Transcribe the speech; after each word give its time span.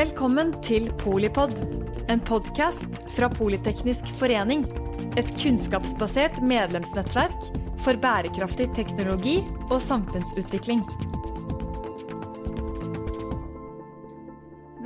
Velkommen 0.00 0.54
til 0.64 0.86
Polipod, 0.96 1.50
en 2.08 2.22
podkast 2.24 2.94
fra 3.12 3.26
Politeknisk 3.28 4.06
forening. 4.16 4.62
Et 5.20 5.28
kunnskapsbasert 5.42 6.38
medlemsnettverk 6.40 7.50
for 7.84 8.00
bærekraftig 8.00 8.70
teknologi 8.78 9.34
og 9.66 9.76
samfunnsutvikling. 9.84 10.80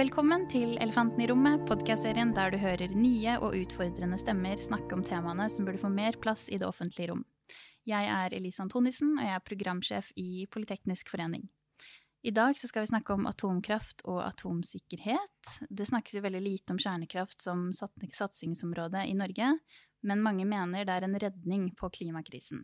Velkommen 0.02 0.48
til 0.50 0.74
Elefanten 0.82 1.22
i 1.22 1.30
rommet, 1.30 1.62
podkastserien 1.70 2.34
der 2.34 2.50
du 2.50 2.58
hører 2.58 2.98
nye 2.98 3.38
og 3.38 3.54
utfordrende 3.54 4.18
stemmer 4.18 4.58
snakke 4.58 4.98
om 4.98 5.06
temaene 5.06 5.46
som 5.46 5.68
burde 5.68 5.84
få 5.84 5.94
mer 5.94 6.18
plass 6.18 6.48
i 6.50 6.58
det 6.58 6.66
offentlige 6.66 7.12
rom. 7.12 7.22
Jeg 7.86 8.10
er 8.18 8.34
Elise 8.34 8.66
Antonissen, 8.66 9.14
og 9.20 9.28
jeg 9.28 9.38
er 9.38 9.46
programsjef 9.46 10.10
i 10.18 10.48
Politeknisk 10.50 11.14
forening. 11.14 11.46
I 12.24 12.30
dag 12.30 12.56
skal 12.56 12.80
vi 12.80 12.88
snakke 12.88 13.12
om 13.12 13.26
atomkraft 13.28 13.98
og 14.08 14.22
atomsikkerhet. 14.24 15.48
Det 15.68 15.84
snakkes 15.84 16.14
jo 16.16 16.22
veldig 16.24 16.40
lite 16.40 16.72
om 16.72 16.78
kjernekraft 16.80 17.44
som 17.44 17.66
satsingsområde 17.76 19.02
i 19.10 19.12
Norge, 19.12 19.50
men 20.08 20.22
mange 20.24 20.46
mener 20.48 20.86
det 20.88 20.94
er 20.94 21.04
en 21.04 21.18
redning 21.20 21.66
på 21.76 21.90
klimakrisen. 21.92 22.62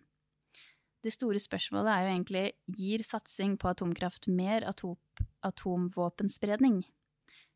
Det 1.05 1.13
store 1.13 1.37
spørsmålet 1.45 1.93
er 1.93 2.07
jo 2.07 2.15
egentlig 2.15 2.45
gir 2.73 3.05
satsing 3.05 3.59
på 3.61 3.69
atomkraft 3.69 4.31
mer 4.33 4.65
atop, 4.65 5.25
atomvåpenspredning? 5.45 6.81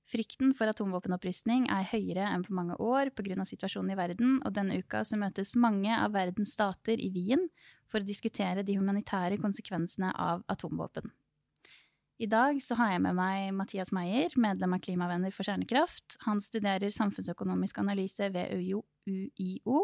Frykten 0.05 0.53
for 0.53 0.69
atomvåpenopprustning 0.69 1.71
er 1.73 1.89
høyere 1.89 2.29
enn 2.29 2.45
på 2.45 2.53
mange 2.53 2.77
år 2.77 3.15
pga. 3.17 3.49
situasjonen 3.49 3.97
i 3.97 3.97
verden, 3.97 4.41
og 4.45 4.53
denne 4.53 4.77
uka 4.77 5.07
så 5.09 5.17
møtes 5.17 5.57
mange 5.57 5.97
av 5.97 6.13
verdens 6.13 6.53
stater 6.53 7.01
i 7.01 7.09
Wien 7.09 7.49
for 7.89 8.05
å 8.05 8.09
diskutere 8.13 8.63
de 8.63 8.77
humanitære 8.77 9.41
konsekvensene 9.41 10.13
av 10.13 10.45
atomvåpen. 10.53 11.09
I 12.23 12.29
dag 12.31 12.61
så 12.63 12.77
har 12.79 12.93
jeg 12.93 13.03
med 13.03 13.17
meg 13.19 13.49
Mathias 13.59 13.91
Meyer, 13.95 14.31
medlem 14.39 14.77
av 14.77 14.83
Klimavenner 14.85 15.35
for 15.35 15.47
kjernekraft. 15.49 16.15
Han 16.23 16.39
studerer 16.43 16.95
samfunnsøkonomisk 16.95 17.81
analyse 17.83 18.29
ved 18.31 18.53
UiO. 18.55 19.81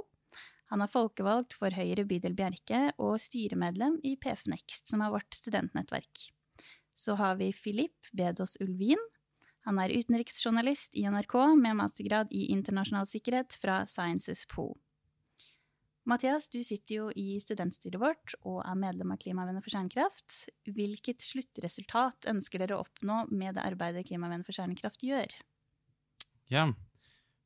Han 0.71 0.85
er 0.85 0.93
folkevalgt 0.93 1.57
for 1.59 1.75
Høyre 1.75 2.05
bydel 2.07 2.37
Bjerke 2.39 2.93
og 3.03 3.17
styremedlem 3.19 3.99
i 4.07 4.15
PF 4.15 4.45
Next, 4.53 4.87
som 4.87 5.03
er 5.03 5.11
vårt 5.11 5.35
studentnettverk. 5.35 6.29
Så 6.95 7.17
har 7.19 7.35
vi 7.41 7.51
Filip 7.51 8.13
Bedos-Ulvin. 8.15 9.03
Han 9.67 9.83
er 9.83 9.91
utenriksjournalist 9.91 10.95
i 10.95 11.09
NRK 11.11 11.35
med 11.59 11.81
mastergrad 11.83 12.31
i 12.31 12.47
internasjonal 12.55 13.11
sikkerhet 13.11 13.59
fra 13.59 13.83
Sciences 13.91 14.47
Po. 14.47 14.71
Mathias, 16.09 16.49
du 16.49 16.63
sitter 16.65 16.95
jo 16.95 17.09
i 17.13 17.37
studentstyret 17.43 18.01
vårt 18.01 18.35
og 18.41 18.63
er 18.65 18.79
medlem 18.79 19.13
av 19.13 19.19
Klimavenner 19.21 19.61
for 19.65 19.75
kjernekraft. 19.75 20.47
Hvilket 20.73 21.21
sluttresultat 21.25 22.29
ønsker 22.31 22.63
dere 22.63 22.79
å 22.79 22.85
oppnå 22.87 23.27
med 23.29 23.59
det 23.59 23.67
arbeidet 23.67 24.07
Klimavenner 24.09 24.47
for 24.47 24.57
kjernekraft 24.57 25.05
gjør? 25.05 25.35
Ja, 26.51 26.65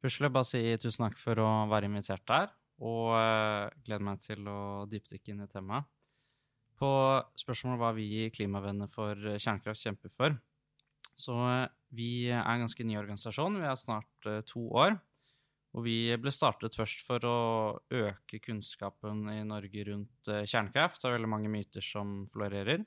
først 0.01 0.21
vil 0.21 0.29
jeg 0.29 0.37
bare 0.37 0.49
si 0.49 0.63
tusen 0.81 1.09
takk 1.09 1.19
for 1.21 1.43
å 1.43 1.49
være 1.73 1.91
invitert 1.91 2.25
der, 2.31 2.55
og 2.79 3.11
uh, 3.19 3.75
gleder 3.85 4.07
meg 4.07 4.23
til 4.23 4.47
å 4.49 4.61
dypdykke 4.91 5.35
inn 5.35 5.45
i 5.45 5.51
temaet. 5.51 5.91
På 6.79 6.91
spørsmålet 7.39 7.83
hva 7.83 7.93
vi 7.95 8.07
i 8.25 8.31
Klimavenner 8.35 8.91
for 8.91 9.19
kjernekraft 9.35 9.83
kjemper 9.83 10.15
for, 10.15 10.39
så 11.19 11.37
uh, 11.43 11.67
vi 11.95 12.31
er 12.31 12.41
en 12.41 12.65
ganske 12.65 12.87
ny 12.87 12.97
organisasjon. 13.03 13.59
Vi 13.59 13.67
er 13.67 13.83
snart 13.83 14.31
uh, 14.31 14.41
to 14.47 14.63
år. 14.71 14.97
Og 15.75 15.83
vi 15.89 15.99
ble 16.23 16.31
startet 16.31 16.77
først 16.79 17.03
for 17.07 17.25
å 17.27 17.39
øke 17.91 18.39
kunnskapen 18.43 19.27
i 19.33 19.41
Norge 19.47 19.87
rundt 19.89 20.31
uh, 20.31 20.45
kjernekraft. 20.47 21.01
Det 21.03 21.09
er 21.11 21.17
veldig 21.17 21.31
mange 21.33 21.51
myter 21.51 21.83
som 21.83 22.21
florerer. 22.35 22.85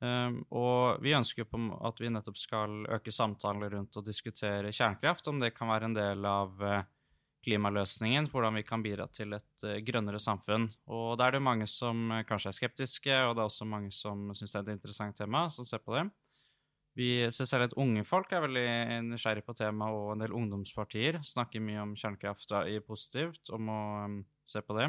Um, 0.00 0.38
og 0.54 1.02
vi 1.02 1.16
ønsker 1.16 1.48
på 1.50 1.58
at 1.84 1.98
vi 2.00 2.10
nettopp 2.12 2.38
skal 2.38 2.84
øke 2.96 3.12
samtaler 3.12 3.74
rundt 3.74 3.98
å 3.98 4.04
diskutere 4.06 4.70
kjernekraft, 4.70 5.26
om 5.28 5.42
det 5.42 5.50
kan 5.56 5.68
være 5.72 5.90
en 5.90 5.96
del 5.98 6.28
av 6.28 6.62
uh, 6.62 6.78
klimaløsningen, 7.44 8.30
hvordan 8.32 8.56
vi 8.56 8.64
kan 8.64 8.84
bidra 8.84 9.08
til 9.12 9.36
et 9.36 9.66
uh, 9.66 9.76
grønnere 9.84 10.22
samfunn. 10.22 10.68
Og 10.94 11.10
da 11.18 11.28
er 11.28 11.36
det 11.36 11.44
mange 11.44 11.68
som 11.68 12.08
kanskje 12.30 12.54
er 12.54 12.58
skeptiske, 12.62 13.20
og 13.26 13.34
det 13.34 13.44
er 13.44 13.50
også 13.50 13.68
mange 13.68 13.92
som 13.92 14.30
syns 14.38 14.54
det 14.54 14.62
er 14.62 14.68
et 14.70 14.78
interessant 14.78 15.18
tema, 15.18 15.48
som 15.52 15.68
ser 15.68 15.84
på 15.84 15.98
det. 15.98 16.06
Vi 16.98 17.10
ser 17.30 17.46
selv 17.46 17.68
at 17.68 17.76
unge 17.78 18.02
folk 18.06 18.32
er 18.34 18.42
veldig 18.42 18.70
nysgjerrige 19.06 19.46
på 19.46 19.54
temaet, 19.54 19.94
og 19.94 20.16
en 20.16 20.22
del 20.24 20.34
ungdomspartier 20.34 21.20
snakker 21.22 21.62
mye 21.62 21.84
om 21.84 21.92
kjernekraft 21.98 22.54
i 22.66 22.80
positivt, 22.82 23.52
om 23.54 23.68
å 23.70 23.82
um, 24.08 24.16
se 24.48 24.62
på 24.66 24.74
det. 24.74 24.88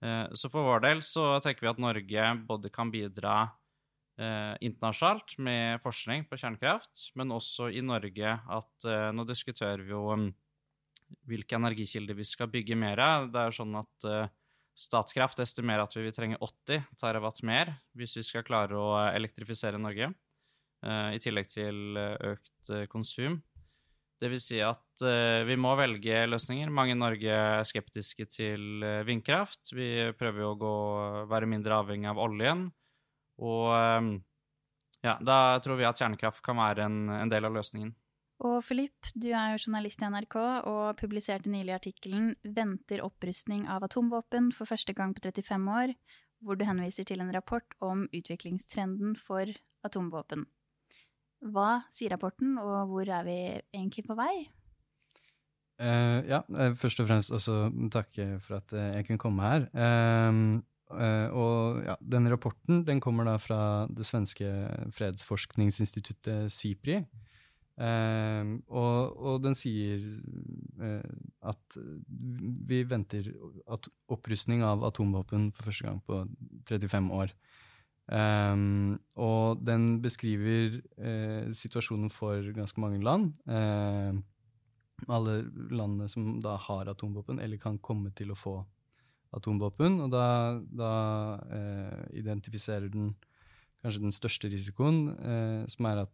Uh, 0.00 0.32
så 0.32 0.48
for 0.48 0.64
vår 0.64 0.80
del 0.86 1.02
så 1.04 1.34
tenker 1.44 1.66
vi 1.66 1.72
at 1.74 1.82
Norge 1.82 2.28
både 2.48 2.70
kan 2.72 2.92
bidra 2.92 3.34
uh, 3.50 4.54
internasjonalt 4.64 5.34
med 5.44 5.82
forskning 5.84 6.24
på 6.30 6.40
kjernekraft, 6.40 7.10
men 7.20 7.36
også 7.36 7.68
i 7.68 7.84
Norge 7.84 8.32
at 8.40 8.88
uh, 8.88 9.10
nå 9.12 9.28
diskuterer 9.28 9.84
vi 9.84 9.92
jo 9.92 10.06
um, 10.16 10.26
hvilke 11.28 11.60
energikilder 11.60 12.16
vi 12.16 12.24
skal 12.32 12.48
bygge 12.48 12.80
mer 12.80 13.04
av. 13.04 13.28
Det 13.28 13.44
er 13.44 13.58
sånn 13.60 13.76
at 13.76 14.10
Statkraft 14.78 15.42
estimerer 15.42 15.82
at 15.82 15.92
vi 15.92 16.06
vil 16.06 16.14
trenge 16.16 16.38
80 16.40 16.86
terawatt 16.96 17.42
mer 17.44 17.74
hvis 17.98 18.14
vi 18.16 18.22
skal 18.24 18.46
klare 18.46 18.78
å 18.78 18.94
elektrifisere 19.10 19.76
Norge. 19.82 20.12
Eh, 20.80 21.14
i 21.16 21.20
tillegg 21.20 21.48
til 21.52 21.98
eh, 22.00 22.16
økt 22.32 22.72
eh, 22.72 22.86
konsum. 22.88 23.40
Det 24.20 24.28
vil 24.32 24.40
si 24.40 24.58
at 24.60 24.84
vi 25.48 25.54
må 25.56 25.70
velge 25.80 26.26
løsninger. 26.28 26.68
Mange 26.68 26.92
i 26.92 26.98
Norge 26.98 27.32
er 27.32 27.62
skeptiske 27.64 28.26
til 28.28 28.82
vindkraft. 29.08 29.70
Vi 29.72 30.10
prøver 30.12 30.42
jo 30.44 30.50
å 30.50 30.58
gå, 30.60 30.72
være 31.30 31.48
mindre 31.48 31.78
avhengig 31.80 32.10
av 32.10 32.20
oljen. 32.20 32.66
Og 33.40 33.72
ja, 35.00 35.14
da 35.24 35.38
tror 35.64 35.80
vi 35.80 35.88
at 35.88 36.04
kjernekraft 36.04 36.44
kan 36.44 36.60
være 36.60 36.84
en, 36.84 37.00
en 37.16 37.32
del 37.32 37.48
av 37.48 37.56
løsningen. 37.56 37.94
Og 38.44 38.60
Filip, 38.60 39.08
du 39.16 39.30
er 39.32 39.54
jo 39.54 39.64
journalist 39.64 40.04
i 40.04 40.12
NRK 40.12 40.36
og 40.68 41.00
publiserte 41.00 41.48
nylig 41.48 41.78
artikkelen 41.78 42.34
'Venter 42.44 43.00
opprustning 43.00 43.64
av 43.72 43.88
atomvåpen 43.88 44.52
for 44.52 44.68
første 44.68 44.92
gang 44.92 45.16
på 45.16 45.24
35 45.24 45.64
år', 45.80 45.96
hvor 46.44 46.60
du 46.60 46.68
henviser 46.68 47.08
til 47.08 47.24
en 47.24 47.32
rapport 47.32 47.80
om 47.80 48.04
utviklingstrenden 48.12 49.16
for 49.16 49.48
atomvåpen. 49.80 50.44
Hva 51.40 51.80
sier 51.92 52.12
rapporten, 52.12 52.58
og 52.60 52.90
hvor 52.90 53.08
er 53.08 53.24
vi 53.24 53.38
egentlig 53.72 54.04
på 54.04 54.16
vei? 54.18 54.34
Uh, 55.80 56.20
ja, 56.28 56.42
eh, 56.60 56.74
først 56.76 57.00
og 57.00 57.06
fremst 57.08 57.32
også 57.32 57.70
takke 57.92 58.34
for 58.44 58.58
at 58.58 58.72
eh, 58.76 58.98
jeg 58.98 59.06
kunne 59.06 59.22
komme 59.22 59.46
her. 59.46 59.62
Uh, 59.72 60.60
uh, 60.92 61.28
og 61.32 61.80
ja, 61.86 61.94
denne 62.04 62.32
rapporten 62.34 62.82
den 62.84 63.00
kommer 63.00 63.24
da 63.24 63.38
fra 63.40 63.86
det 63.88 64.04
svenske 64.04 64.50
fredsforskningsinstituttet 64.96 66.52
SIPRI. 66.52 67.00
Og, 67.80 68.96
og, 69.16 69.36
den 69.40 69.54
sier 69.56 70.02
at 71.48 71.76
vi 72.68 72.82
venter 72.84 73.30
at 73.72 73.88
opprustning 74.12 74.60
av 74.60 74.84
atomvåpen 74.84 75.46
for 75.56 75.70
første 75.70 75.86
gang 75.86 76.02
på 76.04 76.18
35 76.68 77.08
år. 77.16 77.32
Um, 78.10 78.96
og 79.22 79.60
den 79.62 80.00
beskriver 80.02 80.80
uh, 80.98 81.52
situasjonen 81.54 82.10
for 82.10 82.42
ganske 82.56 82.82
mange 82.82 82.98
land. 83.06 83.30
Uh, 83.46 84.18
alle 85.08 85.36
landene 85.70 86.08
som 86.10 86.40
da 86.42 86.56
har 86.58 86.90
atomvåpen, 86.90 87.38
eller 87.38 87.60
kan 87.62 87.78
komme 87.78 88.10
til 88.10 88.32
å 88.34 88.38
få 88.38 88.56
atomvåpen. 89.36 90.00
Og 90.02 90.10
da, 90.10 90.24
da 90.58 90.92
uh, 91.38 92.02
identifiserer 92.18 92.90
den 92.90 93.14
kanskje 93.80 94.02
den 94.02 94.12
største 94.12 94.48
risikoen, 94.52 94.96
eh, 95.24 95.60
som 95.72 95.86
er 95.88 96.02
at 96.02 96.10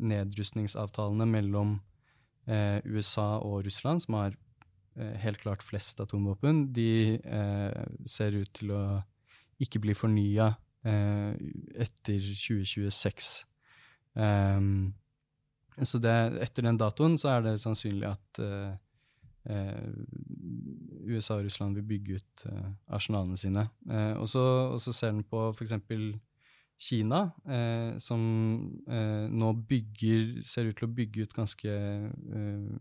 nedrustningsavtalene 0.00 1.26
mellom 1.28 1.74
USA 2.88 3.34
og 3.36 3.66
Russland, 3.66 4.00
som 4.00 4.16
har 4.16 4.38
helt 5.20 5.42
klart 5.42 5.60
flest 5.66 6.00
atomvåpen, 6.00 6.62
de 6.72 7.18
ser 8.08 8.38
ut 8.38 8.48
til 8.56 8.72
å 8.72 8.80
ikke 9.60 9.82
bli 9.84 9.92
fornya 9.98 10.54
Eh, 10.54 10.73
etter 10.84 12.20
2026. 12.20 13.44
Um, 14.14 14.22
ehm, 14.22 14.92
så 15.82 15.98
det, 15.98 16.12
etter 16.44 16.68
den 16.68 16.78
datoen 16.78 17.16
så 17.18 17.32
er 17.32 17.46
det 17.48 17.54
sannsynlig 17.62 18.06
at 18.12 18.40
uh, 18.44 18.76
uh, 19.50 19.88
USA 21.08 21.40
og 21.40 21.48
Russland 21.48 21.74
vil 21.80 21.88
bygge 21.88 22.20
ut 22.20 22.44
uh, 22.46 22.68
arsenalene 22.94 23.36
sine. 23.36 23.66
og 24.20 24.28
så 24.28 24.92
ser 24.92 25.12
den 25.12 25.24
på 25.24 25.50
f.eks. 25.52 25.74
Kina, 26.84 27.20
som 28.02 28.22
nå 29.30 29.50
bygger, 29.68 30.40
ser 30.42 30.66
ut 30.66 30.76
til 30.76 30.88
å 30.88 30.94
bygge 30.96 31.22
ut 31.22 31.36
ganske 31.36 31.74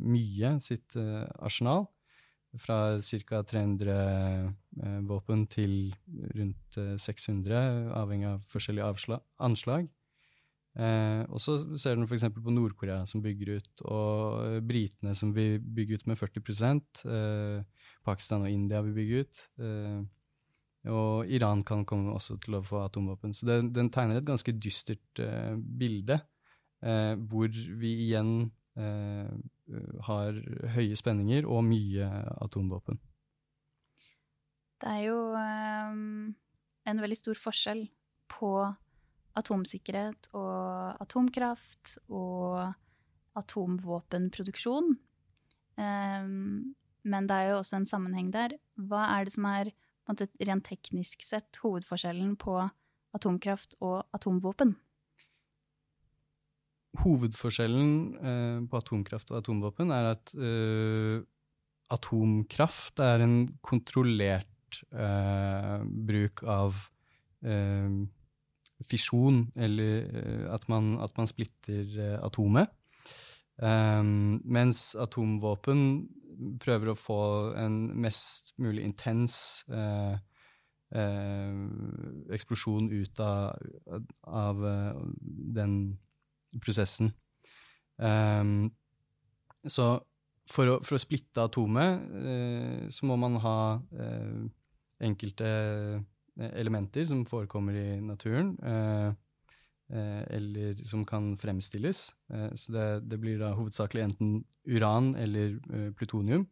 mye 0.01 0.49
sitt 0.65 0.95
arsenal 0.97 1.85
fra 2.61 2.99
ca. 3.01 3.41
300 3.49 3.97
eh, 4.83 5.01
våpen 5.09 5.45
til 5.49 5.93
rundt 6.37 6.79
600, 7.01 7.57
eh, 7.57 7.91
avhengig 7.97 8.29
av 8.29 8.47
forskjellige 8.51 8.89
avslag, 8.93 9.23
anslag. 9.41 9.89
Eh, 10.73 11.21
og 11.29 11.37
så 11.41 11.57
ser 11.77 11.99
den 11.99 12.07
f.eks. 12.07 12.25
på 12.33 12.53
Nord-Korea 12.53 13.03
som 13.09 13.21
bygger 13.21 13.59
ut, 13.59 13.85
og 13.85 14.65
britene 14.65 15.13
som 15.17 15.33
vil 15.35 15.59
bygge 15.61 15.99
ut 15.99 16.07
med 16.09 16.17
40 16.17 16.81
eh, 17.05 17.87
Pakistan 18.05 18.45
og 18.47 18.51
India 18.51 18.81
vil 18.85 18.97
bygge 18.97 19.23
ut. 19.23 19.41
Eh, 19.61 20.01
og 20.93 21.29
Iran 21.31 21.61
kan 21.63 21.85
komme 21.87 22.11
også 22.11 22.35
til 22.43 22.57
å 22.57 22.65
få 22.65 22.81
atomvåpen. 22.83 23.31
Så 23.37 23.47
det, 23.47 23.61
den 23.75 23.91
tegner 23.93 24.19
et 24.19 24.27
ganske 24.27 24.51
dystert 24.51 25.21
bilde. 25.79 26.19
eh, 26.83 27.15
hvor 27.15 27.47
vi 27.47 27.93
igjen 28.09 28.51
har 28.75 30.37
høye 30.73 30.95
spenninger 30.97 31.45
og 31.45 31.61
mye 31.67 32.07
atomvåpen. 32.43 32.97
Det 34.83 34.91
er 34.91 35.03
jo 35.05 35.17
um, 35.31 36.33
en 36.89 37.01
veldig 37.03 37.19
stor 37.19 37.37
forskjell 37.39 37.85
på 38.33 38.49
atomsikkerhet 39.39 40.27
og 40.35 41.01
atomkraft 41.01 41.97
og 42.11 42.73
atomvåpenproduksjon. 43.39 44.91
Men 45.77 47.29
det 47.29 47.37
er 47.37 47.49
jo 47.49 47.61
også 47.61 47.79
en 47.79 47.89
sammenheng 47.89 48.29
der. 48.33 48.57
Hva 48.77 49.07
er 49.15 49.25
det 49.25 49.33
som 49.33 49.47
er 49.49 49.71
rent 50.49 50.67
teknisk 50.67 51.23
sett 51.25 51.57
hovedforskjellen 51.63 52.35
på 52.37 52.59
atomkraft 53.17 53.77
og 53.81 54.03
atomvåpen? 54.13 54.75
Hovedforskjellen 57.01 57.93
eh, 58.21 58.57
på 58.69 58.77
atomkraft 58.77 59.31
og 59.33 59.39
atomvåpen 59.39 59.91
er 59.95 60.11
at 60.11 60.33
eh, 60.37 61.23
atomkraft 61.93 63.01
er 63.01 63.23
en 63.25 63.37
kontrollert 63.65 64.81
eh, 64.93 65.79
bruk 65.83 66.45
av 66.49 66.89
fisjon, 68.87 69.41
eller 69.59 70.05
at 70.47 70.63
man, 70.71 70.93
at, 71.03 71.11
man, 71.17 71.27
splitter 71.27 72.15
atomet. 72.23 72.71
mens 73.59 74.95
atomvåpen 74.95 75.81
prøver 76.63 76.93
å 76.93 76.95
få 76.95 77.19
en 77.59 77.75
mest 77.99 78.53
mulig 78.63 78.85
intens 78.87 79.35
eksplosjon 82.39 82.87
ut 82.95 83.19
av, 83.19 83.59
av 84.23 84.63
den 85.59 85.75
prosessen. 86.61 87.13
Um, 87.97 88.71
så 89.69 89.95
for 90.49 90.69
å, 90.69 90.77
for 90.83 90.97
å, 90.97 91.01
splitte 91.01 91.45
atomet, 91.45 92.03
uh, 92.13 92.85
så 92.91 93.07
må 93.09 93.17
man 93.19 93.39
ha 93.43 93.57
uh, 93.79 94.41
enkelte 95.03 95.51
elementer 96.33 97.05
som 97.05 97.21
forekommer 97.29 97.77
i 97.77 97.89
naturen, 98.01 98.55
uh, 98.65 99.13
eller 100.33 100.79
som 100.87 101.03
kan 101.05 101.35
fremstilles. 101.37 101.99
så 102.57 102.71
det, 102.73 102.85
det, 103.11 103.17
blir 103.21 103.35
da 103.37 103.51
hovedsakelig 103.53 104.01
enten 104.07 104.31
uran 104.65 105.11
eller 105.19 105.59
plutonium. 105.99 106.47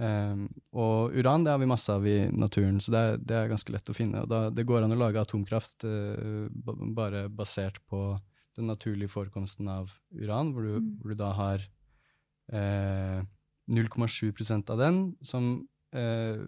Um, 0.00 0.46
og 0.72 1.12
uran 1.12 1.44
det 1.44 1.52
har 1.52 1.60
vi 1.60 1.68
masse 1.68 1.92
av 1.92 2.06
i 2.08 2.30
naturen, 2.32 2.78
så 2.80 2.94
det, 2.94 3.02
det 3.28 3.36
er 3.36 3.50
ganske 3.50 3.74
lett 3.74 3.92
å 3.92 3.96
finne. 3.98 4.22
Da, 4.30 4.46
det 4.48 4.64
går 4.64 4.86
an 4.86 4.96
å 4.96 5.00
lage 5.02 5.20
atomkraft 5.20 5.84
bare 6.96 7.26
basert 7.28 7.82
på 7.90 8.14
den 8.60 8.70
naturlige 8.70 9.12
forekomsten 9.12 9.68
av 9.70 9.92
uran, 10.14 10.52
hvor 10.54 10.66
du, 10.66 10.78
mm. 10.78 10.90
hvor 11.00 11.12
du 11.12 11.18
da 11.18 11.30
har 11.38 11.64
eh, 12.52 13.20
0,7% 13.70 14.70
av 14.70 14.78
den 14.78 15.00
som 15.24 15.50
eh, 15.96 16.42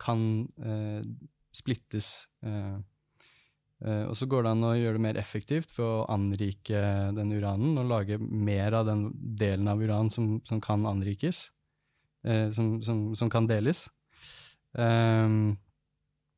kan 0.00 0.20
eh, 0.58 1.02
splittes. 1.56 2.26
Eh, 2.44 2.76
eh, 3.84 4.04
og 4.06 4.16
så 4.18 4.28
går 4.28 4.46
det 4.46 4.54
an 4.54 4.68
å 4.68 4.76
gjøre 4.76 4.98
det 4.98 5.04
mer 5.08 5.20
effektivt 5.20 5.72
for 5.74 5.84
å 6.00 6.06
anrike 6.12 6.80
den 7.16 7.34
uranen 7.36 7.76
og 7.80 7.90
lage 7.90 8.18
mer 8.20 8.76
av 8.80 8.88
den 8.88 9.10
delen 9.14 9.68
av 9.72 9.82
uran 9.82 10.10
som, 10.12 10.38
som 10.48 10.60
kan 10.64 10.86
anrikes, 10.88 11.50
eh, 12.26 12.48
som, 12.54 12.76
som, 12.84 13.08
som, 13.18 13.32
kan 13.32 13.48
deles. 13.48 13.86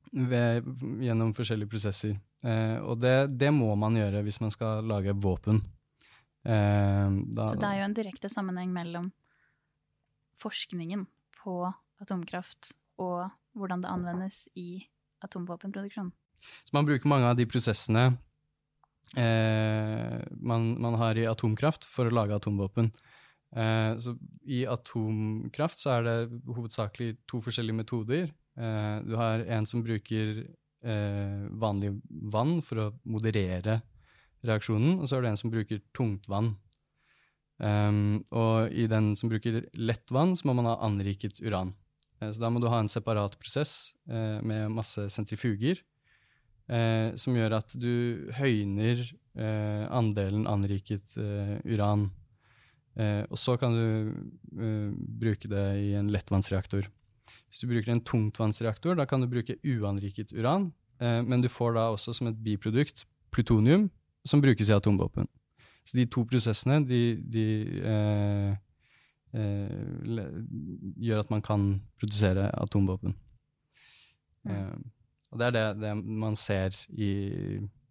Ved, 0.09 0.69
gjennom 1.05 1.35
forskjellige 1.37 1.73
prosesser. 1.73 2.15
Eh, 2.47 2.79
og 2.85 3.01
det, 3.03 3.17
det, 3.35 3.51
må 3.55 3.73
man 3.79 3.97
gjøre 3.99 4.23
hvis 4.27 4.41
man 4.43 4.53
skal 4.55 4.87
lage 4.87 5.15
våpen. 5.19 5.63
Eh, 6.47 7.09
da, 7.35 7.49
Så 7.51 7.59
det 7.59 7.71
er 7.71 7.81
jo 7.81 7.89
en 7.89 7.97
direkte 7.97 8.31
sammenheng 8.33 8.71
mellom 8.75 9.11
forskningen 10.39 11.07
på 11.41 11.61
atomkraft 12.03 12.77
og 13.03 13.27
hvordan 13.59 13.83
det 13.83 13.91
anvendes 13.91 14.47
i 14.59 14.87
atomvåpenproduksjon? 15.27 16.13
Så 16.39 16.75
man 16.77 16.87
bruker 16.87 17.11
mange 17.11 17.27
av 17.27 17.39
de 17.39 17.47
prosessene 17.51 18.05
eh, 19.19 20.19
man, 20.31 20.75
man, 20.79 20.99
har 21.01 21.19
i 21.19 21.27
atomkraft 21.27 21.87
for 21.89 22.07
å 22.07 22.15
lage 22.15 22.37
atomvåpen. 22.37 22.93
Eh, 23.57 23.93
så 23.99 24.15
I 24.47 24.65
atomkraft 24.71 25.81
så 25.81 25.97
er 25.97 26.07
det 26.07 26.19
hovedsakelig 26.47 27.17
to 27.31 27.43
forskjellige 27.45 27.81
metoder. 27.81 28.31
Eh, 28.59 28.97
du 29.07 29.17
har 29.19 29.43
en 29.47 29.67
som 29.67 29.83
bruker 29.83 30.45
vanlig 30.81 31.91
vann 32.33 32.61
for 32.63 32.81
å 32.81 32.87
moderere 33.03 33.81
reaksjonen, 34.47 35.01
og 35.01 35.09
så 35.09 35.19
er 35.19 35.25
det 35.25 35.33
en 35.33 35.41
som 35.41 35.51
bruker 35.51 35.81
tungtvann. 35.97 36.53
Um, 37.59 38.21
og 38.31 38.71
i 38.71 38.87
den 38.87 39.11
som 39.19 39.31
bruker 39.33 39.65
lett 39.75 40.13
vann, 40.15 40.37
så 40.39 40.47
må 40.47 40.55
man 40.61 40.69
ha 40.71 40.77
anriket 40.87 41.41
uran. 41.43 41.75
Eh, 42.21 42.31
så 42.31 42.43
da 42.43 42.51
må 42.53 42.63
du 42.63 42.69
ha 42.71 42.81
en 42.83 42.91
separat 42.91 43.37
prosess 43.41 43.93
eh, 44.11 44.39
med 44.47 44.75
masse 44.75 45.09
sentrifuger, 45.15 45.81
eh, 46.71 47.15
som 47.19 47.37
gjør 47.37 47.59
at 47.61 47.75
du 47.79 48.31
høyner 48.39 49.03
eh, 49.03 49.85
andelen 49.91 50.47
anriket 50.51 51.19
eh, 51.19 51.59
uran. 51.67 52.11
og 52.99 53.39
så 53.39 53.53
kan 53.55 53.71
du 53.71 54.11
bruke 55.23 55.47
det 55.47 55.67
i 55.79 55.93
en 55.95 56.09
lettvannsreaktor. 56.11 56.89
Hvis 57.49 57.63
du 57.63 57.71
bruker 57.71 57.93
en 57.95 58.05
tungtvannsreaktor, 58.05 58.99
da 58.99 59.07
kan 59.09 59.23
du 59.23 59.29
bruke 59.31 59.59
uanriket 59.65 60.33
uran, 60.37 60.71
eh, 61.01 61.21
men 61.23 61.45
du 61.45 61.49
får 61.49 61.77
da 61.79 61.89
også 61.95 62.15
som 62.17 62.31
et 62.31 62.39
biprodukt 62.45 63.07
plutonium, 63.35 63.89
som 64.27 64.43
brukes 64.45 64.71
i 64.71 64.77
atomvåpen. 64.77 65.29
Så 65.89 65.97
de 65.97 66.05
to 66.11 66.25
prosessene 66.29 66.83
de, 66.85 67.01
de 67.33 67.47
eh, 67.81 68.51
eh, 69.39 70.29
gjør 71.01 71.25
at 71.25 71.33
man 71.33 71.45
kan 71.45 71.71
produsere 72.01 72.51
atomvåpen. 72.61 73.17
Mm. 74.45 74.53
Eh, 74.53 74.77
og 75.33 75.41
det 75.41 75.49
er 75.49 75.57
det, 75.57 75.65
det 75.83 75.95
man 75.97 76.37
ser 76.37 76.77
i 76.93 77.11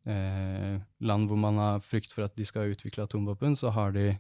eh, 0.10 0.78
land 1.00 1.28
hvor 1.30 1.42
man 1.42 1.60
har 1.62 1.84
frykt 1.86 2.14
for 2.14 2.26
at 2.26 2.38
de 2.38 2.46
skal 2.46 2.74
utvikle 2.74 3.06
atomvåpen, 3.06 3.56
så 3.58 3.74
har 3.74 3.94
de 3.98 4.12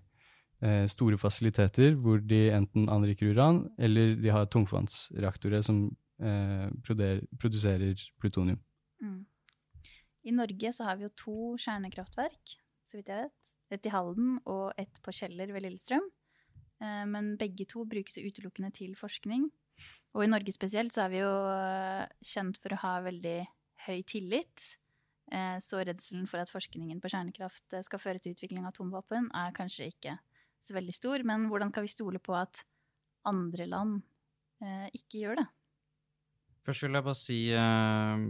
store 0.90 1.20
fasiliteter 1.22 1.94
hvor 2.02 2.18
de 2.18 2.48
enten 2.50 2.88
anriker 2.90 3.30
uran, 3.30 3.60
eller 3.78 4.16
de 4.18 4.32
har 4.34 4.48
tungvannsreaktorer 4.50 5.62
som 5.62 5.84
eh, 6.22 6.70
produserer 7.40 8.02
plutonium. 8.20 8.60
Mm. 9.02 9.26
I 10.28 10.32
Norge 10.36 10.74
så 10.74 10.88
har 10.88 10.98
vi 10.98 11.06
jo 11.08 11.14
to 11.16 11.38
kjernekraftverk, 11.62 12.58
så 12.84 13.00
vidt 13.00 13.12
jeg 13.14 13.28
vet. 13.28 13.54
Et 13.76 13.86
i 13.88 13.92
Halden 13.92 14.38
og 14.48 14.72
et 14.80 15.02
på 15.04 15.12
Kjeller 15.12 15.52
ved 15.52 15.66
Lillestrøm. 15.66 16.06
Eh, 16.82 17.06
men 17.10 17.36
begge 17.40 17.68
to 17.70 17.86
brukes 17.86 18.20
utelukkende 18.20 18.72
til 18.76 18.96
forskning. 18.96 19.50
Og 20.18 20.26
i 20.26 20.32
Norge 20.32 20.52
spesielt 20.56 20.96
så 20.96 21.06
er 21.06 21.14
vi 21.14 21.22
jo 21.22 21.32
eh, 21.52 22.08
kjent 22.26 22.60
for 22.62 22.74
å 22.74 22.82
ha 22.84 22.94
veldig 23.06 23.40
høy 23.88 24.00
tillit. 24.10 24.70
Eh, 25.32 25.58
så 25.64 25.84
redselen 25.84 26.28
for 26.32 26.42
at 26.42 26.52
forskningen 26.52 27.02
på 27.04 27.12
kjernekraft 27.12 27.78
skal 27.86 28.02
føre 28.02 28.24
til 28.24 28.36
utvikling 28.36 28.66
av 28.66 28.74
atomvåpen, 28.74 29.30
er 29.36 29.56
kanskje 29.56 29.92
ikke 29.92 30.18
så 30.64 30.76
veldig 30.78 30.96
stor, 30.96 31.24
men 31.28 31.48
hvordan 31.52 31.72
kan 31.74 31.86
vi 31.86 31.92
stole 31.92 32.22
på 32.24 32.36
at 32.38 32.64
andre 33.28 33.68
land 33.70 34.00
eh, 34.64 34.88
ikke 34.98 35.24
gjør 35.24 35.42
det? 35.42 35.48
Først 36.68 36.84
vil 36.84 36.98
jeg 36.98 37.06
bare 37.06 37.20
si 37.20 37.40
eh, 37.56 38.24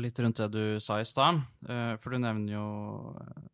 litt 0.00 0.20
rundt 0.22 0.40
det 0.40 0.48
du 0.54 0.80
sa 0.82 0.98
i 1.00 1.08
stad. 1.08 1.42
Eh, 1.68 1.94
for 2.00 2.14
du 2.14 2.22
nevner 2.22 2.54
jo 2.54 2.68
eh, 3.20 3.48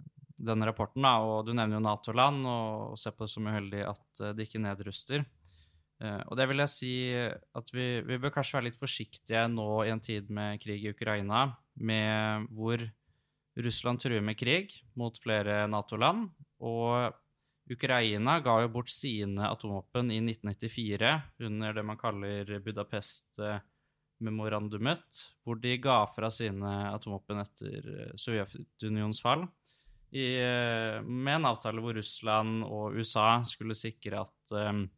denne 0.44 0.68
rapporten, 0.68 1.02
da, 1.02 1.16
og 1.24 1.48
du 1.48 1.54
nevner 1.54 1.78
jo 1.78 1.84
Nato-land, 1.84 2.44
og, 2.46 2.98
ser 3.00 3.16
på 3.16 3.24
det 3.24 3.32
som 3.32 3.48
uheldig 3.48 3.80
at 3.88 4.20
uh, 4.20 4.32
de 4.36 4.44
ikke 4.44 4.60
nedruster. 4.60 5.22
Uh, 6.02 6.20
og 6.26 6.36
det 6.36 6.46
vil 6.50 6.60
jeg 6.60 6.72
si 6.72 6.92
at 7.16 7.70
vi, 7.72 7.86
vi, 8.04 8.18
bør 8.20 8.34
kanskje 8.34 8.58
være 8.58 8.66
litt 8.66 8.80
forsiktige 8.80 9.46
nå 9.48 9.68
i 9.86 9.92
en 9.94 10.02
tid 10.04 10.28
med 10.34 10.60
krig 10.60 10.84
i 10.84 10.92
Ukraina, 10.92 11.46
med 11.80 12.50
hvor 12.52 12.82
Russland 13.56 14.02
truer 14.02 14.20
med 14.26 14.36
krig 14.36 14.74
mot 15.00 15.16
flere 15.22 15.62
Nato-land, 15.70 16.28
og 16.60 17.14
Ukraina 17.70 18.40
ga 18.44 18.58
jo 18.60 18.68
bort 18.68 18.90
sine 18.92 19.46
atomvåpen 19.48 20.10
i 20.12 20.18
1994 20.20 21.20
under 21.46 21.72
det 21.72 21.82
man 21.82 21.96
kaller 21.96 22.58
Budapest-memorandumet, 22.60 25.32
hvor 25.44 25.56
de 25.62 25.76
ga 25.80 26.06
fra 26.12 26.30
sine 26.32 26.90
atomvåpen 26.90 27.38
etter 27.40 27.88
eh, 27.94 28.10
Sovjetunionens 28.20 29.22
fall, 29.24 29.46
i, 30.12 30.36
eh, 30.36 31.02
med 31.02 31.34
en 31.38 31.44
avtale 31.48 31.80
hvor 31.82 31.94
Russland 31.96 32.64
og 32.68 32.94
USA 33.00 33.44
skulle 33.48 33.74
sikre 33.74 34.20
at 34.26 34.52
um, 34.52 34.90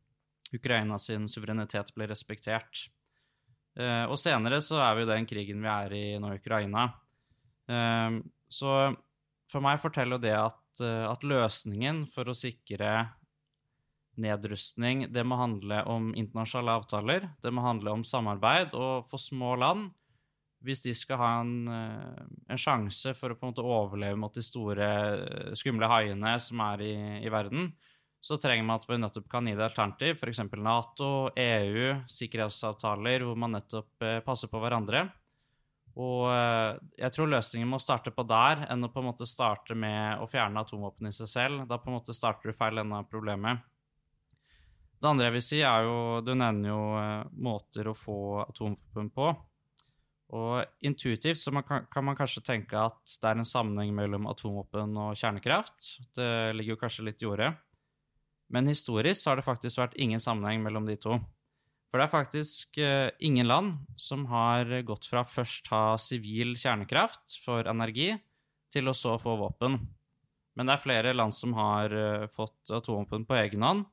Ukraina 0.55 0.99
sin 0.99 1.29
suverenitet 1.31 1.95
ble 1.95 2.07
respektert. 2.11 2.91
Uh, 3.77 4.09
og 4.09 4.17
senere 4.21 4.61
så 4.65 4.79
er 4.81 4.95
vi 4.97 5.03
jo 5.05 5.11
den 5.11 5.27
krigen 5.29 5.63
vi 5.63 5.69
er 5.69 5.93
i 5.93 6.19
nå, 6.21 6.35
Ukraina. 6.39 6.87
Uh, 7.69 8.21
så 8.49 8.95
for 9.51 9.61
meg 9.65 9.81
forteller 9.83 10.19
det 10.21 10.35
at 10.37 10.57
at 10.85 11.25
løsningen 11.27 12.05
for 12.13 12.29
å 12.29 12.37
sikre 12.37 13.09
nedrustning, 14.17 15.07
det 15.13 15.25
må 15.29 15.39
handle 15.41 15.83
om 15.93 16.11
internasjonale 16.17 16.77
avtaler. 16.81 17.29
Det 17.43 17.53
må 17.53 17.65
handle 17.65 17.93
om 17.99 18.05
samarbeid. 18.07 18.75
Og 18.77 19.09
for 19.11 19.21
små 19.21 19.55
land 19.61 19.91
hvis 20.67 20.83
de 20.83 20.95
skal 20.97 21.21
ha 21.21 21.33
en, 21.43 21.69
en, 21.69 22.59
sjanse 22.59 23.13
for 23.15 23.33
å 23.33 23.37
på 23.39 23.47
en 23.47 23.53
måte 23.53 23.65
overleve 23.65 24.19
mot 24.19 24.35
de 24.35 24.43
store, 24.43 24.89
skumle 25.59 25.89
haiene 25.91 26.33
som 26.43 26.63
er 26.65 26.83
i, 26.83 26.95
i 27.23 27.31
verden, 27.33 27.71
så 28.25 28.39
trenger 28.41 28.67
man 28.67 28.81
at 28.81 28.89
vi 28.89 28.99
nettopp 28.99 29.29
kan 29.31 29.47
gi 29.47 29.55
det 29.55 29.67
alternativ, 29.69 30.17
f.eks. 30.17 30.43
Nato, 30.59 31.11
EU, 31.39 31.93
sikkerhetsavtaler 32.11 33.27
hvor 33.27 33.39
man 33.39 33.55
nettopp 33.55 34.03
eh, 34.03 34.19
passer 34.27 34.51
på 34.51 34.63
hverandre. 34.63 35.05
Og 35.97 36.27
eh, 36.29 36.77
jeg 37.01 37.15
tror 37.15 37.31
løsningen 37.33 37.71
må 37.71 37.81
starte 37.81 38.13
på 38.13 38.25
der, 38.29 38.67
enn 38.69 38.85
å 38.85 38.91
på 38.93 39.01
en 39.01 39.09
måte 39.09 39.29
starte 39.29 39.77
med 39.79 40.21
å 40.21 40.29
fjerne 40.29 40.61
atomvåpen 40.61 41.09
i 41.09 41.15
seg 41.17 41.31
selv. 41.31 41.65
Da 41.71 41.81
på 41.81 41.89
en 41.89 41.97
måte 41.97 42.17
starter 42.17 42.53
du 42.53 42.57
feil 42.57 42.83
ende 42.83 43.01
av 43.01 43.09
problemet. 43.09 43.65
Det 44.97 45.09
andre 45.09 45.29
jeg 45.29 45.37
vil 45.37 45.45
si, 45.45 45.59
er 45.65 45.85
jo 45.85 45.97
Du 46.25 46.33
nevner 46.35 46.73
jo 46.73 46.81
eh, 47.01 47.29
måter 47.49 47.89
å 47.89 47.97
få 47.97 48.19
atomvåpen 48.45 49.13
på. 49.17 49.31
Og 50.37 50.85
intuitivt 50.85 51.39
så 51.39 51.53
man 51.55 51.65
kan, 51.65 51.87
kan, 51.93 52.05
man 52.05 52.17
kanskje 52.19 52.43
tenke 52.45 52.81
at 52.81 52.99
det 53.23 53.31
er 53.31 53.39
en 53.39 53.47
sammenheng 53.49 53.95
mellom 53.95 54.27
atomvåpen 54.29 54.97
og 55.01 55.17
kjernekraft. 55.17 55.95
Det 56.19 56.53
ligger 56.57 56.75
jo 56.75 56.81
kanskje 56.81 57.07
litt 57.07 57.23
i 57.23 57.29
jordet. 57.29 57.53
Men 58.53 58.69
historisk 58.71 59.31
har 59.31 59.39
det 59.39 59.47
faktisk 59.47 59.81
vært 59.81 59.97
ingen 60.03 60.23
sammenheng 60.23 60.61
mellom 60.67 60.87
de 60.89 60.99
to. 61.01 61.17
For 61.97 62.03
det 62.03 62.11
er 62.11 62.13
faktisk 62.13 62.79
uh, 62.85 63.09
ingen 63.25 63.47
land 63.49 63.77
som 63.97 64.27
har 64.29 64.69
gått 64.85 65.07
fra 65.09 65.23
først 65.25 65.71
ha 65.73 65.95
sivil 65.97 66.51
kjernekraft 66.61 67.39
for 67.41 67.65
energi, 67.73 68.11
til 68.69 68.93
å 68.93 68.93
så 68.93 69.15
få 69.17 69.39
våpen. 69.41 69.79
Men 70.61 70.69
det 70.69 70.75
er 70.75 70.83
flere 70.83 71.15
land 71.17 71.33
som 71.33 71.55
har 71.57 71.95
uh, 71.97 72.27
fått 72.29 72.69
atomvåpen 72.69 73.25
på 73.25 73.39
egen 73.41 73.65
hånd. 73.65 73.87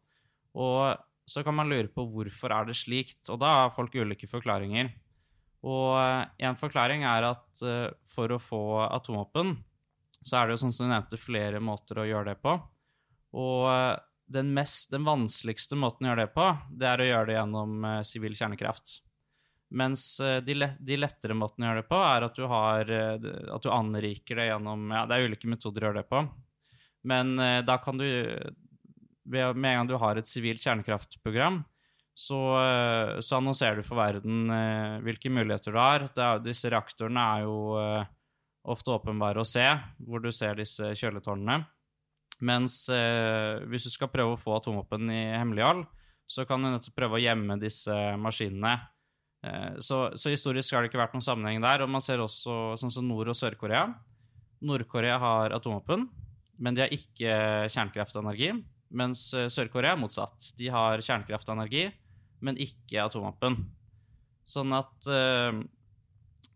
Og 0.51 1.00
så 1.24 1.45
kan 1.48 1.55
man 1.55 1.72
lure 1.72 1.88
på 1.88 2.03
hvorfor 2.12 2.51
er 2.51 2.67
det 2.67 2.75
slikt, 2.75 3.22
og 3.31 3.39
da 3.39 3.55
har 3.62 3.72
folk 3.72 3.95
ulike 3.95 4.27
forklaringer. 4.27 4.91
Og 5.63 5.95
uh, 5.95 6.27
en 6.43 6.60
forklaring 6.60 7.07
er 7.07 7.31
at 7.31 7.67
for 8.12 8.36
å 8.36 8.43
få 8.51 8.63
atomvåpen, 8.83 9.55
så 10.19 10.41
er 10.41 10.51
det 10.51 10.57
jo 10.57 10.65
sånn 10.65 10.75
som 10.75 10.91
du 10.91 10.98
nevnte, 10.98 11.24
flere 11.24 11.63
måter 11.63 12.03
å 12.03 12.10
gjøre 12.12 12.33
det 12.33 12.41
på. 12.43 12.60
Og 13.39 13.63
den, 14.33 14.53
mest, 14.53 14.91
den 14.91 15.05
vanskeligste 15.07 15.77
måten 15.79 16.07
å 16.07 16.11
gjøre 16.11 16.25
det 16.25 16.33
på, 16.35 16.45
det 16.73 16.89
er 16.89 17.01
å 17.01 17.07
gjøre 17.07 17.29
det 17.29 17.37
gjennom 17.37 17.75
uh, 17.85 17.97
sivil 18.07 18.37
kjernekraft. 18.37 18.95
Mens 19.73 20.05
uh, 20.21 20.37
de, 20.45 20.55
le, 20.57 20.69
de, 20.79 20.97
lettere 20.99 21.37
måtene 21.37 21.67
å 21.67 21.71
gjøre 21.71 21.83
det 21.83 21.89
på, 21.91 21.99
er 22.07 22.27
at 22.27 22.39
du, 22.39 22.45
har, 22.49 22.93
uh, 22.93 23.27
at 23.55 23.65
du 23.65 23.69
anriker 23.73 24.41
det 24.41 24.49
gjennom 24.49 24.87
Ja, 24.93 25.03
det 25.09 25.17
er 25.17 25.29
ulike 25.29 25.51
metoder 25.51 25.85
å 25.85 25.89
gjøre 25.89 26.01
det 26.01 26.09
på. 26.11 26.23
Men 27.03 27.35
da 27.67 27.75
kan 27.83 27.97
du 27.99 28.05
Med 29.27 29.49
en 29.51 29.63
gang 29.63 29.87
du 29.89 29.97
har 29.99 30.15
et 30.15 30.27
sivilt 30.27 30.63
kjernekraftprogram, 30.63 31.57
så, 32.15 32.39
så, 33.19 33.39
annonserer 33.39 33.81
du 33.81 33.83
for 33.83 33.99
verden 33.99 34.47
hvilke 35.03 35.31
muligheter 35.33 35.73
du 35.73 35.79
har. 35.81 36.05
Er, 36.15 36.39
disse 36.43 36.71
reaktorene 36.71 37.23
er 37.33 37.43
jo 37.43 37.57
ofte 38.71 38.93
åpenbare 38.93 39.43
å 39.43 39.47
se, 39.47 39.65
hvor 39.99 40.23
du 40.23 40.29
ser 40.31 40.59
disse 40.61 40.93
kjøletårnene. 40.95 41.65
Mens 42.43 42.77
eh, 42.91 43.63
hvis 43.71 43.88
du 43.88 43.91
skal 43.93 44.12
prøve 44.12 44.35
å 44.35 44.39
få 44.39 44.57
atomvåpen 44.57 45.12
i 45.13 45.21
hemmelighold, 45.38 45.85
så 46.27 46.45
kan 46.47 46.63
du 46.63 46.69
nettopp 46.71 46.95
prøve 46.97 47.19
å 47.19 47.23
gjemme 47.23 47.59
disse 47.62 47.93
maskinene. 48.19 48.73
Eh, 49.43 49.79
så, 49.83 50.05
så, 50.19 50.31
historisk 50.33 50.75
har 50.75 50.83
det 50.83 50.91
ikke 50.91 51.01
vært 51.01 51.15
noen 51.15 51.25
sammenheng 51.25 51.63
der. 51.63 51.85
Og 51.85 51.91
man 51.91 52.03
ser 52.03 52.23
også 52.23 52.75
sånn 52.79 52.93
som 52.93 53.07
Nord- 53.07 53.31
og 53.31 53.38
Sør-Korea. 53.38 53.85
Nord-Korea 54.63 55.17
har 55.19 55.55
atomvåpen, 55.55 56.07
men 56.63 56.75
de 56.75 56.85
har 56.85 56.95
ikke 56.95 57.35
kjernekraftenergi. 57.73 58.53
Mens 58.93 59.25
eh, 59.38 59.50
Sør-Korea 59.51 59.95
er 59.95 60.01
motsatt. 60.01 60.51
De 60.59 60.69
har 60.73 61.03
kjernekraftenergi, 61.03 61.88
men 62.43 62.59
ikke 62.62 63.03
atomvåpen. 63.03 63.62
Sånn 64.43 64.75
at 64.75 65.07
uh, 65.07 65.55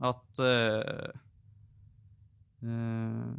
at 0.04 0.42
uh, 0.44 1.08
uh, 2.68 3.32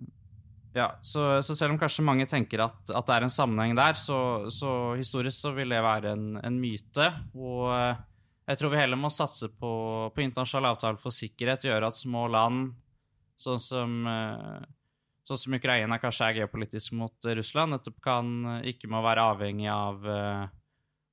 ja, 0.73 0.99
så, 1.03 1.43
så, 1.43 1.57
selv 1.57 1.73
om 1.73 1.79
kanskje 1.81 2.05
mange 2.05 2.27
tenker 2.29 2.61
at, 2.67 2.81
at, 2.91 3.07
det 3.09 3.15
er 3.15 3.27
en 3.27 3.33
sammenheng 3.33 3.77
der, 3.79 3.97
så, 3.99 4.49
så 4.53 4.95
historisk 4.99 5.41
så 5.41 5.53
vil 5.57 5.73
det 5.73 5.81
være 5.85 6.13
en, 6.13 6.27
en, 6.45 6.59
myte. 6.61 7.09
Og 7.35 7.71
eh, 7.73 8.03
jeg 8.51 8.61
tror 8.61 8.75
vi 8.75 8.83
heller 8.83 9.01
må 9.01 9.11
satse 9.13 9.49
på, 9.49 9.73
på 10.15 10.25
internasjonal 10.25 10.75
avtaler 10.75 11.01
for 11.01 11.15
sikkerhet, 11.15 11.67
gjøre 11.71 11.89
at 11.89 11.99
små 11.99 12.27
land, 12.33 12.75
sånn 13.41 13.63
som, 13.63 13.97
eh, 14.13 14.69
sånn 15.29 15.43
som 15.45 15.57
Ukraina 15.59 15.99
kanskje 16.03 16.29
er 16.29 16.43
geopolitisk 16.43 16.95
mot 17.01 17.33
Russland, 17.41 17.77
nettopp 17.77 17.99
kan, 18.05 18.31
ikke 18.69 18.93
må 18.93 19.03
være 19.07 19.27
avhengig 19.33 19.73
av, 19.73 20.05
eh, 20.05 20.47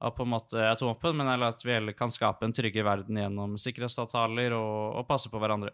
av 0.05 0.15
på 0.17 0.27
en 0.27 0.33
måte 0.35 0.67
atomvåpen, 0.67 1.15
men 1.15 1.47
at 1.47 1.63
vi 1.63 1.77
heller 1.77 1.95
kan 1.95 2.11
skape 2.11 2.43
en 2.45 2.53
tryggere 2.53 2.87
verden 2.91 3.23
gjennom 3.23 3.55
sikkerhetsavtaler 3.61 4.59
og, 4.59 4.99
og 4.99 5.07
passe 5.07 5.31
på 5.31 5.39
hverandre. 5.39 5.71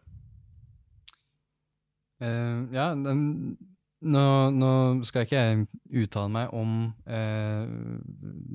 Uh, 2.22 2.70
ja, 2.70 2.92
den, 2.94 3.58
nå, 4.02 4.26
nå, 4.56 4.72
skal 5.08 5.26
ikke 5.26 5.40
jeg 5.40 5.68
uttale 6.04 6.34
meg 6.34 6.56
om 6.58 6.74
eh, 7.06 7.70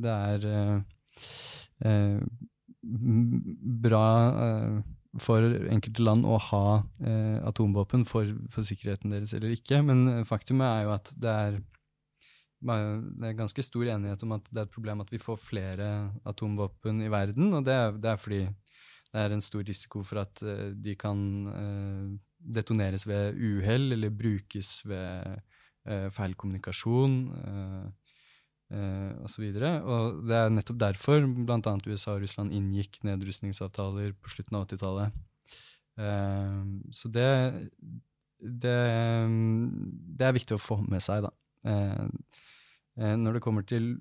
det 0.02 0.16
er 0.16 0.50
eh, 0.50 0.76
eh 1.86 2.20
bra 2.86 4.06
eh, 4.30 4.74
for 5.18 5.42
enkelte 5.72 6.04
land 6.04 6.26
å 6.28 6.36
ha 6.38 6.66
eh, 7.02 7.38
atomvåpen 7.48 8.04
for, 8.06 8.28
for, 8.52 8.66
sikkerheten 8.66 9.10
deres 9.10 9.32
eller 9.34 9.56
ikke, 9.56 9.80
men 9.82 10.22
faktumet 10.28 10.66
er 10.68 10.84
jo 10.84 10.92
at 10.94 11.10
det 11.16 11.32
er, 11.32 11.56
det 12.60 13.26
er 13.30 13.38
ganske 13.40 13.64
stor 13.64 13.90
enighet 13.96 14.22
om 14.22 14.36
at 14.36 14.46
det 14.52 14.60
er 14.60 14.68
et 14.68 14.76
problem 14.76 15.02
at 15.02 15.10
vi 15.10 15.22
får 15.22 15.40
flere 15.42 15.88
atomvåpen 16.28 17.02
i 17.02 17.10
verden, 17.10 17.50
og 17.58 17.66
det 17.66 17.74
er, 17.74 17.98
det 17.98 18.12
er 18.12 18.22
fordi 18.22 18.42
det 18.46 19.24
er 19.24 19.34
en 19.34 19.42
stor 19.42 19.66
risiko 19.66 20.04
for 20.06 20.22
at 20.22 20.44
uh, 20.44 20.70
de 20.76 20.94
kan 21.00 21.18
detoneres 22.46 23.06
ved 23.08 23.36
uhell 23.36 23.92
eller 23.96 24.12
brukes 24.14 24.80
ved 24.86 25.40
eh, 25.86 26.08
feil 26.14 26.34
kommunikasjon 26.38 27.16
eh, 27.42 27.86
eh, 28.76 29.12
osv. 29.26 29.46
Og, 29.50 29.66
og 29.66 30.24
det 30.28 30.38
er 30.38 30.54
nettopp 30.54 30.80
derfor 30.82 31.26
bl.a. 31.26 31.76
USA 31.86 32.16
og 32.16 32.24
Russland 32.24 32.54
inngikk 32.56 33.00
nedrustningsavtaler 33.06 34.14
på 34.20 34.34
slutten 34.34 34.58
av 34.58 34.66
80-tallet. 34.68 35.22
Eh, 36.02 36.58
så 36.94 37.12
det, 37.12 37.30
det, 38.40 38.76
det, 38.76 40.28
er 40.28 40.36
viktig 40.36 40.58
å 40.58 40.62
få 40.62 40.80
med 40.86 41.04
seg, 41.04 41.26
da. 41.26 41.32
når 42.96 43.36
det 43.36 43.42
kommer 43.42 43.64
til 43.66 43.96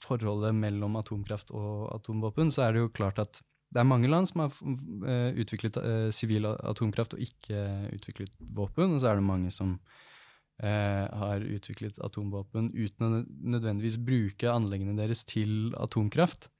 forholdet 0.00 0.54
mellom 0.56 0.96
atomkraft 1.00 1.50
og 1.56 1.90
atomvåpen, 1.92 2.52
så 2.52 2.66
er 2.66 2.74
det 2.74 2.84
jo 2.84 2.92
klart 2.94 3.18
at 3.20 3.42
det 3.70 3.80
er 3.80 3.86
mange 3.86 4.10
land 4.10 4.26
som 4.26 4.44
har 4.44 4.54
uh, 4.54 5.30
utviklet 5.38 5.78
uh, 5.78 6.08
sivil 6.14 6.48
atomkraft 6.50 7.14
og 7.14 7.22
ikke 7.22 7.64
utviklet 7.94 8.32
våpen, 8.40 8.96
og 8.96 9.02
så 9.02 9.12
er 9.12 9.20
det 9.20 9.26
mange 9.28 9.52
som 9.54 9.76
uh, 9.78 11.06
har 11.22 11.44
utviklet 11.46 12.00
atomvåpen 12.02 12.72
uten 12.74 13.06
å 13.06 13.22
nødvendigvis 13.54 14.00
bruke 14.02 14.50
anleggene 14.50 14.96
deres 14.98 15.24
til 15.28 15.74
atomkraft. 15.78 16.50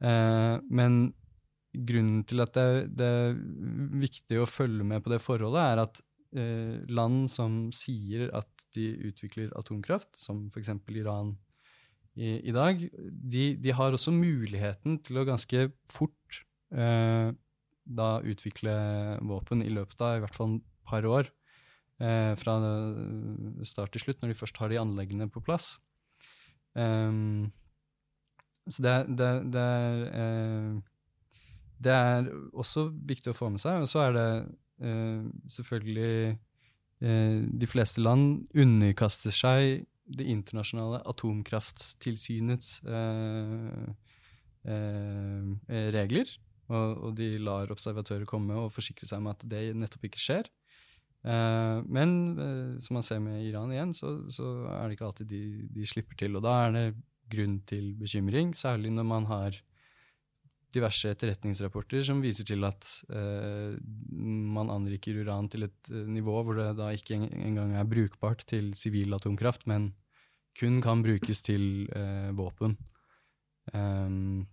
men 0.00 1.12
grunnen 1.74 2.20
til 2.24 2.40
at 2.40 2.54
det, 2.54 3.06
er 3.06 3.32
viktig 3.98 4.38
å 4.38 4.46
følge 4.46 4.84
med 4.86 5.02
på 5.02 5.10
det 5.10 5.18
forholdet, 5.18 5.58
er 5.58 5.82
at 5.82 5.98
land 6.86 7.26
som 7.32 7.72
sier 7.74 8.30
at 8.30 8.46
de 8.76 8.92
utvikler 9.08 9.50
atomkraft, 9.58 10.14
som 10.14 10.46
f.eks. 10.52 10.70
Iran 10.94 11.34
i, 12.18 12.32
i 12.50 12.54
dag, 12.54 12.80
de, 12.82 13.44
de, 13.62 13.74
har 13.74 13.94
også 13.94 14.12
muligheten 14.14 14.98
til 15.06 15.20
å 15.20 15.26
ganske 15.28 15.68
fort 15.92 16.40
eh, 16.74 17.30
da 17.88 18.08
utvikle 18.26 18.74
våpen 19.24 19.62
i 19.64 19.70
løpet 19.72 20.02
av 20.04 20.18
i 20.18 20.24
hvert 20.24 20.36
fall 20.36 20.58
et 20.58 20.66
par 20.88 21.06
år. 21.06 21.30
Eh, 22.02 22.32
fra 22.38 22.56
start 23.66 23.94
til 23.94 24.04
slutt, 24.04 24.20
når 24.22 24.32
de 24.34 24.38
først 24.38 24.58
har 24.62 24.70
de 24.72 24.80
anleggene 24.82 25.30
på 25.30 25.42
plass. 25.46 25.76
Um, 26.78 27.48
så 28.68 28.84
det, 28.84 28.94
det, 29.18 29.30
det, 29.54 29.62
er, 29.62 30.02
eh, 30.20 30.74
det, 31.84 31.94
er 31.94 32.28
også 32.52 32.88
viktig 32.92 33.32
å 33.32 33.38
få 33.38 33.48
med 33.54 33.62
seg. 33.62 33.82
Og 33.82 33.90
så 33.90 34.04
er 34.04 34.16
det 34.16 34.28
eh, 34.84 35.22
selvfølgelig 35.50 36.18
eh, 37.02 37.38
De 37.62 37.70
fleste 37.70 38.04
land 38.04 38.44
underkaster 38.54 39.34
seg 39.34 39.86
det 40.08 40.26
internasjonale 40.32 41.00
atomkrafttilsynets 41.08 42.70
eh, 42.88 43.88
eh, 44.72 45.88
regler. 45.94 46.30
Og, 46.68 46.88
og, 47.00 47.12
de 47.16 47.30
lar 47.40 47.70
observatører 47.72 48.28
komme 48.28 48.56
og 48.60 48.72
forsikre 48.74 49.08
seg 49.08 49.22
om 49.22 49.30
at 49.32 49.44
det 49.48 49.70
nettopp 49.76 50.08
ikke 50.10 50.20
skjer. 50.20 50.50
Eh, 51.26 51.78
men 51.88 52.10
eh, 52.38 52.74
som 52.84 52.98
man 52.98 53.06
ser 53.06 53.22
med 53.24 53.42
Iran 53.46 53.72
igjen, 53.74 53.94
så, 53.96 54.18
så 54.32 54.50
er 54.76 54.86
det 54.86 54.98
ikke 54.98 55.08
alltid 55.08 55.32
de, 55.32 55.44
de, 55.74 55.86
slipper 55.88 56.18
til. 56.20 56.36
Og 56.38 56.44
da 56.44 56.54
er 56.66 56.76
det 56.76 56.86
grunn 57.32 57.58
til 57.68 57.92
bekymring, 57.98 58.54
særlig 58.56 58.92
når 58.94 59.08
man 59.08 59.28
har 59.28 59.58
diverse 60.74 61.12
etterretningsrapporter 61.14 62.02
som 62.04 62.20
viser 62.20 62.46
til 62.48 62.66
at 62.68 62.84
eh, 63.08 63.78
man 64.58 64.72
anriker 64.72 65.16
uran 65.22 65.48
til 65.48 65.64
et 65.68 65.90
uh, 65.92 66.04
nivå 66.08 66.42
hvor 66.44 66.58
det 66.58 66.68
da 66.78 66.90
ikke 66.92 67.16
engang 67.24 67.72
er 67.78 67.88
brukbart 67.88 68.44
til 68.48 68.74
sivil 68.76 69.16
atomkraft, 69.16 69.66
men 69.70 69.92
kun 70.58 70.80
kan 70.84 71.02
brukes 71.04 71.42
til 71.46 71.88
eh, 71.96 72.30
våpen. 72.36 72.76
Um, 73.72 74.46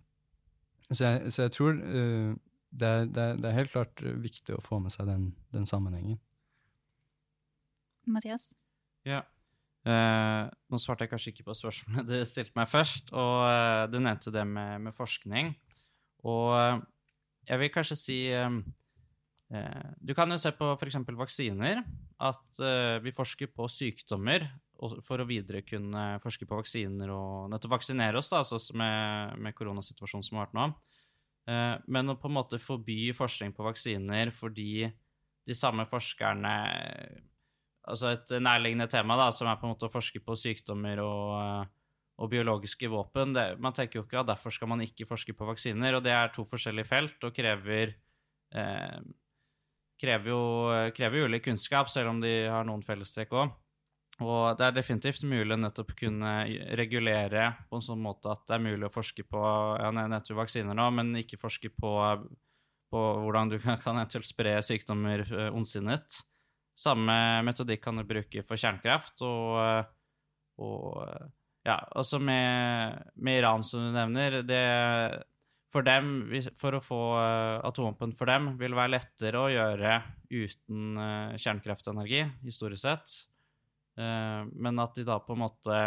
så, 0.90 1.04
jeg, 1.04 1.32
så, 1.32 1.42
jeg, 1.46 1.52
tror 1.56 1.76
uh, 1.80 2.32
det, 2.70 2.88
er, 2.88 3.04
det, 3.04 3.22
er, 3.22 3.36
det, 3.40 3.48
er, 3.50 3.56
helt 3.58 3.72
klart 3.74 4.04
viktig 4.22 4.56
å 4.56 4.62
få 4.64 4.78
med 4.80 4.94
seg 4.94 5.10
den, 5.10 5.30
den 5.56 5.66
sammenhengen. 5.68 6.20
Mathias? 8.06 8.52
Ja. 9.06 9.24
Uh, 9.86 10.48
nå 10.70 10.80
svarte 10.82 11.04
jeg 11.04 11.12
kanskje 11.12 11.32
ikke 11.32 11.44
på 11.46 11.54
spørsmålet 11.54 12.08
du 12.08 12.16
stilte 12.26 12.56
meg 12.58 12.70
først. 12.70 13.12
Og 13.12 13.36
uh, 13.44 13.84
du 13.90 13.98
nevnte 14.00 14.32
det 14.34 14.46
med, 14.48 14.86
med 14.86 14.96
forskning. 14.96 15.56
Og 16.26 16.50
uh, 16.54 16.80
jeg 17.46 17.62
vil 17.62 17.74
kanskje 17.74 17.98
si 18.02 18.18
Du 20.02 20.10
kan 20.18 20.26
jo 20.26 20.36
se 20.42 20.50
på 20.58 20.72
f.eks. 20.74 20.96
vaksiner. 21.06 21.84
At 22.18 22.58
vi 23.04 23.12
forsker 23.14 23.52
på 23.54 23.68
sykdommer 23.70 24.42
for 25.06 25.22
å 25.22 25.26
videre 25.28 25.60
kunne 25.62 26.16
forske 26.24 26.48
på 26.50 26.58
vaksiner 26.58 27.12
og 27.14 27.52
nettopp 27.52 27.76
vaksinere 27.76 28.18
oss, 28.18 28.32
da, 28.32 28.40
altså 28.42 28.74
med, 28.74 29.36
med 29.38 29.54
koronasituasjonen 29.54 30.26
som 30.26 30.40
har 30.40 30.48
vært 30.48 30.56
nå. 30.58 30.66
men 31.86 32.10
å 32.10 32.16
på 32.18 32.26
en 32.26 32.36
måte 32.40 32.58
forby 32.58 33.12
forskning 33.14 33.54
på 33.54 33.68
vaksiner 33.68 34.32
fordi 34.34 34.88
de 35.46 35.54
samme 35.54 35.86
forskerne 35.86 36.56
altså 37.86 38.12
et 38.14 38.34
nærliggende 38.42 38.88
tema, 38.90 39.16
da, 39.18 39.30
som 39.34 39.48
er 39.48 39.58
på 39.60 39.66
en 39.66 39.74
måte 39.74 39.88
å 39.88 39.92
forske 39.92 40.20
på 40.24 40.36
sykdommer 40.38 41.00
og, 41.04 41.26
eh, 41.40 41.66
og 42.16 42.30
biologiske 42.32 42.88
våpen. 42.88 43.34
Det, 43.36 43.44
man 43.60 43.76
tenker 43.76 44.00
jo 44.00 44.06
ikke 44.06 44.22
at 44.22 44.30
derfor 44.30 44.54
skal 44.54 44.70
man 44.72 44.82
ikke 44.84 45.08
forske 45.08 45.34
på 45.36 45.48
vaksiner, 45.48 45.98
og 45.98 46.04
det 46.06 46.14
er 46.16 46.32
to 46.34 46.46
forskjellige 46.48 46.88
felt 46.88 47.28
og 47.28 47.34
krever 47.36 47.92
eh, 48.56 48.98
krever 50.00 50.32
jo 50.32 50.40
krever 50.96 51.28
ulik 51.28 51.46
kunnskap, 51.48 51.88
selv 51.92 52.12
om 52.12 52.20
de 52.20 52.32
har 52.52 52.66
noen 52.68 52.84
fellestrekk 52.84 53.32
òg. 53.36 53.54
Og 54.24 54.56
det 54.56 54.64
er 54.64 54.76
definitivt 54.78 55.26
mulig 55.28 55.52
å 55.52 55.60
nettopp 55.60 55.92
kunne 55.98 56.30
regulere 56.78 57.50
på 57.68 57.76
en 57.76 57.84
sånn 57.84 58.00
måte 58.00 58.30
at 58.32 58.46
det 58.48 58.56
er 58.56 58.64
mulig 58.64 58.88
å 58.88 58.92
forske 58.92 59.26
på 59.28 59.42
ja, 59.76 59.90
nettopp 59.92 60.40
vaksiner 60.40 60.76
nå, 60.76 60.86
men 60.96 61.12
ikke 61.20 61.40
forske 61.40 61.68
på, 61.68 61.92
på 62.92 63.02
hvordan 63.26 63.52
du 63.52 63.58
kan, 63.60 64.00
spre 64.24 64.56
sykdommer 64.64 65.26
uh, 65.28 65.50
ondsinnet. 65.52 66.22
Samme 66.80 67.16
metodikk 67.44 67.84
kan 67.84 68.00
du 68.00 68.06
bruke 68.08 68.44
for 68.44 68.60
kjernekraft. 68.60 69.20
Og, 69.24 69.84
og 70.64 71.04
ja, 71.66 71.80
også 71.98 72.20
med, 72.22 73.00
med, 73.18 73.40
Iran, 73.40 73.64
som 73.66 73.82
du 73.82 73.94
nevner 73.94 74.40
det, 74.46 74.66
For 75.74 75.84
dem, 75.84 76.30
for 76.56 76.76
å 76.78 76.82
få 76.82 77.00
eh, 77.18 77.56
atomvåpen 77.66 78.14
for 78.16 78.30
dem, 78.30 78.52
vil 78.60 78.72
det 78.72 78.78
være 78.78 78.94
lettere 78.94 79.40
å 79.42 79.50
gjøre 79.50 79.96
uten 80.30 80.94
uh, 80.98 81.34
kjernekraftenergi, 81.38 82.22
historisk 82.46 82.84
sett. 82.86 83.12
Uh, 83.98 84.46
men 84.54 84.78
at 84.82 84.96
de 84.96 85.04
da 85.06 85.18
på 85.22 85.34
en 85.34 85.42
måte 85.42 85.82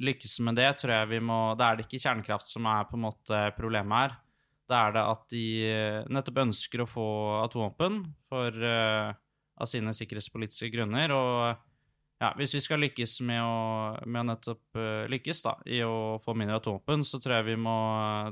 lykkes 0.00 0.40
med 0.46 0.58
det, 0.58 0.72
tror 0.80 0.94
jeg 0.94 1.10
vi 1.12 1.20
må 1.24 1.38
Da 1.58 1.70
er 1.70 1.78
det 1.78 1.86
ikke 1.86 2.00
kjernekraft 2.02 2.50
som 2.50 2.66
er 2.70 2.88
på 2.88 2.96
en 2.98 3.04
måte 3.04 3.40
problemet 3.56 4.00
her. 4.00 4.18
Da 4.70 4.82
er 4.86 4.96
det 4.96 5.06
at 5.12 5.24
de 5.32 5.46
nettopp 6.14 6.44
ønsker 6.44 6.82
å 6.84 6.88
få 6.88 7.06
atomvåpen 7.40 8.04
for 8.30 8.54
av 8.60 9.68
sine 9.68 9.92
sikkerhetspolitiske 9.96 10.70
grunner. 10.72 11.10
Og 11.10 11.69
ja, 12.20 12.34
hvis 12.36 12.52
vi 12.52 12.60
skal 12.60 12.82
lykkes 12.84 13.20
med 13.24 13.40
å, 13.40 13.56
med 14.04 14.20
å 14.20 14.28
nettopp 14.28 14.76
uh, 14.76 15.08
lykkes 15.08 15.40
da, 15.46 15.54
i 15.72 15.80
å 15.80 16.18
få 16.20 16.34
mindre 16.36 16.58
atomvåpen, 16.60 17.04
så 17.06 17.16
tror 17.16 17.38
jeg 17.38 17.46
vi 17.54 17.58
må 17.64 17.76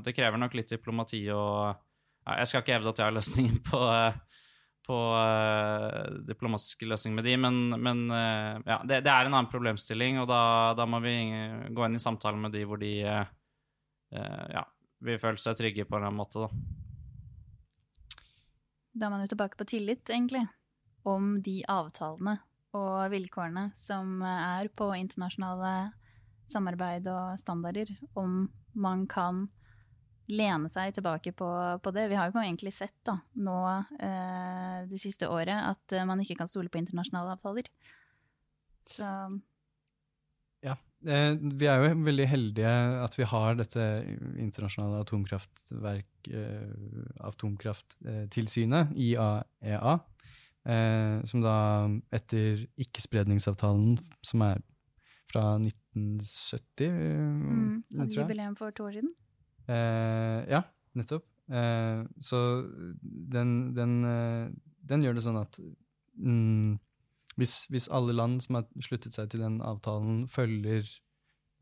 Det 0.05 0.13
krever 0.13 0.37
nok 0.37 0.57
litt 0.59 0.69
diplomati 0.69 1.23
og 1.33 1.71
ja, 1.73 2.35
Jeg 2.37 2.51
skal 2.51 2.61
ikke 2.61 2.75
hevde 2.77 2.91
at 2.93 2.99
jeg 3.01 3.09
har 3.09 3.15
løsningen 3.15 3.55
på, 3.65 3.79
uh, 3.81 4.43
på 4.85 4.97
uh, 5.17 6.19
diplomatiske 6.27 6.85
løsninger 6.85 7.17
med 7.17 7.25
de, 7.25 7.33
men, 7.41 7.57
men 7.81 8.03
ja, 8.13 8.77
det, 8.85 9.01
det, 9.07 9.09
er 9.09 9.25
en 9.25 9.33
annen 9.33 9.49
problemstilling, 9.49 10.19
og 10.21 10.29
da, 10.29 10.41
da, 10.77 10.85
må 10.85 11.01
vi 11.01 11.15
gå 11.73 11.87
inn 11.87 11.97
i 11.97 12.03
samtalen 12.03 12.45
med 12.45 12.53
de 12.53 12.65
hvor 12.69 12.81
de 12.81 12.93
ja, 12.99 14.63
vil 15.05 15.19
føle 15.21 15.37
seg 15.37 15.57
trygge 15.57 15.85
på 15.85 15.93
en 15.93 15.99
eller 15.99 16.09
annen 16.09 16.21
måte, 16.21 16.45
da. 16.45 16.49
Da 18.89 19.05
er 19.05 19.13
man 19.13 19.21
jo 19.21 19.29
tilbake 19.29 19.59
på 19.59 19.67
tillit, 19.69 20.09
egentlig 20.09 20.47
om 21.09 21.35
de 21.45 21.59
avtalene 21.69 22.39
og 22.77 23.09
vilkårene 23.13 23.69
som 23.79 24.19
er 24.25 24.69
på 24.77 24.91
internasjonale 24.97 25.91
samarbeid 26.49 27.07
og 27.11 27.39
standarder, 27.41 27.91
om 28.17 28.43
man 28.79 29.05
kan 29.09 29.45
lene 30.29 30.69
seg 30.69 30.93
tilbake 30.93 31.33
på, 31.37 31.49
på 31.81 31.93
det. 31.95 32.07
Vi 32.11 32.17
har 32.17 32.29
jo 32.29 32.41
egentlig 32.41 32.73
sett 32.75 32.97
da, 33.07 33.17
nå 33.41 33.57
eh, 33.97 34.81
det 34.89 34.99
siste 35.01 35.29
året 35.29 35.57
at 35.57 35.95
man 36.05 36.21
ikke 36.21 36.37
kan 36.41 36.49
stole 36.49 36.69
på 36.69 36.81
internasjonale 36.81 37.37
avtaler. 37.37 37.69
Så 38.89 39.07
Ja. 40.65 40.75
Eh, 41.07 41.33
vi 41.39 41.67
er 41.71 41.79
jo 41.79 41.97
veldig 42.03 42.27
heldige 42.27 42.71
at 43.05 43.13
vi 43.15 43.25
har 43.31 43.55
dette 43.55 43.83
internasjonale 44.37 45.01
atomkraftverk, 45.05 46.27
eh, 46.27 47.03
atomkrafttilsynet, 47.23 48.91
IAEA, 48.93 49.93
Eh, 50.67 51.19
som 51.29 51.43
da, 51.43 51.55
etter 52.13 52.65
ikkespredningsavtalen, 52.81 53.95
som 54.25 54.43
er 54.43 54.59
fra 55.29 55.43
1970 55.61 56.89
mm, 56.89 57.83
jeg 58.01 58.15
jubileum 58.17 58.57
for 58.59 58.75
to 58.75 58.89
år 58.89 58.97
siden? 58.97 59.13
Eh, 59.69 60.39
ja, 60.51 60.63
nettopp. 60.97 61.25
Eh, 61.49 62.03
så 62.21 62.39
den, 63.01 63.73
den, 63.77 63.93
eh, 64.05 64.49
den, 64.89 65.05
gjør 65.05 65.17
det 65.17 65.25
sånn 65.25 65.39
at 65.39 65.59
mm, 66.17 66.77
hvis, 67.39 67.61
hvis, 67.71 67.87
alle 67.95 68.13
land 68.17 68.41
som 68.43 68.59
har 68.59 68.67
sluttet 68.83 69.15
seg 69.15 69.31
til 69.31 69.45
den 69.45 69.59
avtalen, 69.65 70.25
følger 70.29 70.83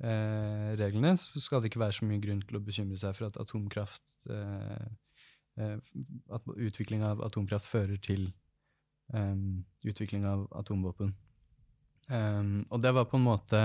eh, 0.01 0.73
reglene, 0.79 1.13
så 1.19 1.43
skal 1.43 1.61
det 1.61 1.71
ikke 1.71 1.83
være 1.85 1.99
så 1.99 2.07
mye 2.09 2.23
grunn 2.23 2.41
til 2.47 2.59
å 2.59 2.63
bekymre 2.65 2.99
seg 2.99 3.15
for 3.19 3.29
at 3.29 3.39
atomkraft 3.43 4.17
eh, 4.31 4.87
At 5.57 6.49
utvikling 6.53 7.01
av 7.01 7.23
atomkraft 7.25 7.65
fører 7.65 7.97
til 7.97 8.27
um, 9.13 9.65
utvikling 9.85 10.25
av 10.27 10.47
atomvåpen. 10.55 11.13
Um, 12.07 12.65
og 12.71 12.81
det 12.83 12.93
var 12.95 13.07
på 13.09 13.19
en 13.19 13.25
måte 13.25 13.61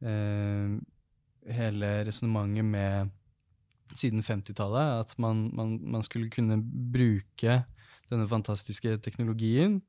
um, 0.00 0.78
hele 1.48 1.90
resonnementet 2.06 2.64
med 2.64 3.10
siden 3.98 4.24
50-tallet, 4.24 5.02
at 5.04 5.14
man, 5.20 5.50
man, 5.52 5.76
man, 5.82 6.02
skulle 6.02 6.30
kunne 6.32 6.56
bruke 6.92 7.62
denne 8.10 8.28
fantastiske 8.28 8.96
teknologien 9.04 9.80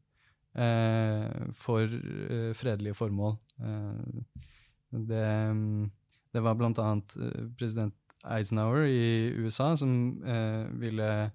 uh, 0.59 1.51
for 1.55 1.87
uh, 1.87 2.51
fredelige 2.55 2.97
formål. 2.99 3.37
Uh, 3.61 4.51
det, 4.91 5.27
det, 6.33 6.43
var 6.43 6.59
blant 6.59 6.79
annet 6.79 7.15
president 7.57 7.95
Eisenhower 8.23 8.85
i 8.87 9.33
USA 9.35 9.73
som 9.75 10.21
ville 10.79 11.31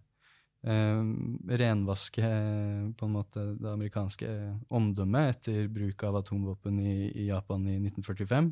renvaske 0.69 2.25
eh, 2.25 2.89
på 2.97 3.07
en 3.07 3.15
måte 3.15 3.45
det 3.59 3.71
amerikanske 3.71 4.29
omdømmet 4.75 5.37
etter 5.37 5.69
bruk 5.73 6.03
av 6.05 6.19
atomvåpen 6.21 6.81
i, 6.83 6.97
i, 7.13 7.29
Japan 7.31 7.65
i 7.69 7.79
1945, 7.79 8.51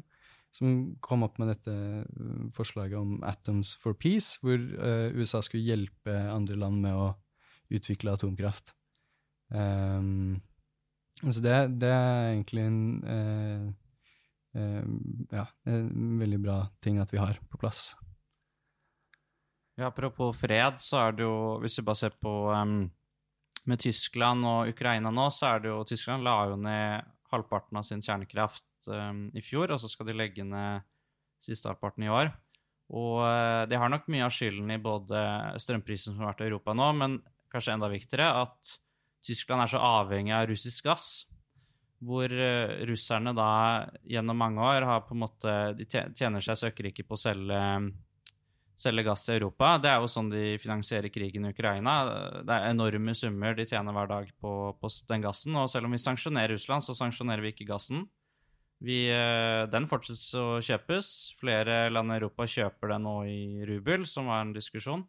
som 0.57 0.76
kom 1.05 1.26
opp 1.26 1.40
med 1.42 1.52
dette 1.52 1.74
eh, 1.74 2.48
forslaget 2.57 2.98
om 2.98 3.18
Atoms 3.26 3.74
for 3.83 3.98
Peace, 3.98 4.40
hvor 4.40 4.57
uh, 4.57 5.12
USA 5.16 5.42
skulle 5.44 5.66
hjelpe 5.66 6.14
andre 6.33 6.57
land 6.61 6.81
med 6.85 6.96
å 6.96 7.11
utvikle 7.74 8.14
atomkraft. 8.14 8.72
Um, 9.50 10.38
så 11.20 11.40
det, 11.42 11.59
det, 11.83 11.90
er 11.90 12.33
egentlig 12.33 12.64
en 12.66 12.81
uh, 13.05 13.68
uh, 14.57 14.83
ja, 15.33 15.46
en 15.68 16.18
veldig 16.20 16.40
bra 16.44 16.59
ting 16.85 17.00
at 17.02 17.12
vi 17.12 17.20
har 17.20 17.40
på 17.50 17.61
plass. 17.61 17.90
Ja, 19.77 19.91
Apropos 19.91 20.39
fred, 20.41 20.81
så 20.81 21.01
er 21.05 21.17
det 21.17 21.27
jo 21.27 21.59
Hvis 21.61 21.77
vi 21.79 21.85
bare 21.85 22.01
ser 22.01 22.17
på 22.17 22.33
um, 22.49 22.87
med 23.67 23.83
Tyskland 23.83 24.47
og 24.47 24.71
Ukraina 24.71 25.11
nå, 25.11 25.27
så 25.35 25.51
er 25.51 25.62
det 25.65 25.73
jo 25.73 25.83
Tyskland 25.85 26.23
la 26.25 26.37
jo 26.47 26.57
ned 26.61 27.12
halvparten 27.33 27.81
av 27.81 27.83
sin 27.83 28.03
kjernekraft 28.05 28.87
um, 28.87 29.27
i 29.35 29.43
fjor, 29.43 29.73
og 29.75 29.81
så 29.83 29.91
skal 29.91 30.07
de 30.07 30.15
legge 30.15 30.45
ned 30.47 30.87
siste 31.43 31.67
halvparten 31.67 32.07
i 32.07 32.12
år. 32.15 32.31
Og 32.95 33.25
uh, 33.27 33.67
de 33.67 33.81
har 33.83 33.91
nok 33.91 34.07
mye 34.15 34.23
av 34.29 34.31
skylden 34.31 34.71
i 34.71 34.79
både 34.79 35.19
strømprisen 35.59 36.15
som 36.15 36.23
har 36.23 36.31
vært 36.31 36.45
i 36.45 36.49
Europa 36.53 36.77
nå, 36.79 36.93
men 37.03 37.19
kanskje 37.53 37.75
enda 37.75 37.91
viktigere 37.91 38.31
at 38.45 38.77
Tyskland 39.27 39.65
er 39.65 39.75
så 39.75 39.83
avhengig 39.83 40.37
av 40.39 40.47
russisk 40.53 40.87
gass. 40.87 41.11
Hvor 42.07 42.31
uh, 42.31 42.79
russerne 42.87 43.35
da 43.35 43.51
gjennom 44.07 44.39
mange 44.47 44.62
år 44.62 44.87
har 44.87 45.05
på 45.09 45.17
en 45.17 45.25
måte 45.25 45.53
De 45.75 45.91
tjener 45.91 46.45
seg 46.45 46.62
søkkrike 46.62 47.03
på 47.03 47.19
å 47.19 47.25
selge 47.27 47.61
selge 48.77 49.07
gass 49.07 49.25
til 49.25 49.39
Europa. 49.39 49.77
Det 49.81 49.89
er 49.91 50.03
jo 50.03 50.11
sånn 50.11 50.29
de 50.33 50.45
finansierer 50.61 51.12
krigen 51.12 51.49
i 51.49 51.55
Ukraina. 51.55 51.97
Det 52.45 52.53
er 52.53 52.69
enorme 52.71 53.15
summer 53.17 53.57
de 53.57 53.65
tjener 53.69 53.97
hver 53.97 54.11
dag 54.11 54.31
på, 54.41 54.53
på 54.77 54.93
den 55.09 55.25
gassen. 55.25 55.57
Og 55.57 55.71
selv 55.73 55.89
om 55.89 55.97
vi 55.97 56.03
sanksjonerer 56.03 56.55
Russland, 56.55 56.85
så 56.85 56.97
sanksjonerer 56.99 57.45
vi 57.45 57.55
ikke 57.55 57.69
gassen. 57.73 58.05
Vi, 58.85 59.07
eh, 59.09 59.65
den 59.73 59.89
fortsetter 59.89 60.43
å 60.43 60.61
kjøpes. 60.65 61.12
Flere 61.41 61.87
land 61.89 62.12
i 62.12 62.19
Europa 62.19 62.45
kjøper 62.45 62.93
den 62.93 63.07
nå 63.09 63.17
i 63.25 63.41
rubel, 63.69 64.05
som 64.09 64.29
var 64.29 64.45
en 64.45 64.53
diskusjon. 64.57 65.07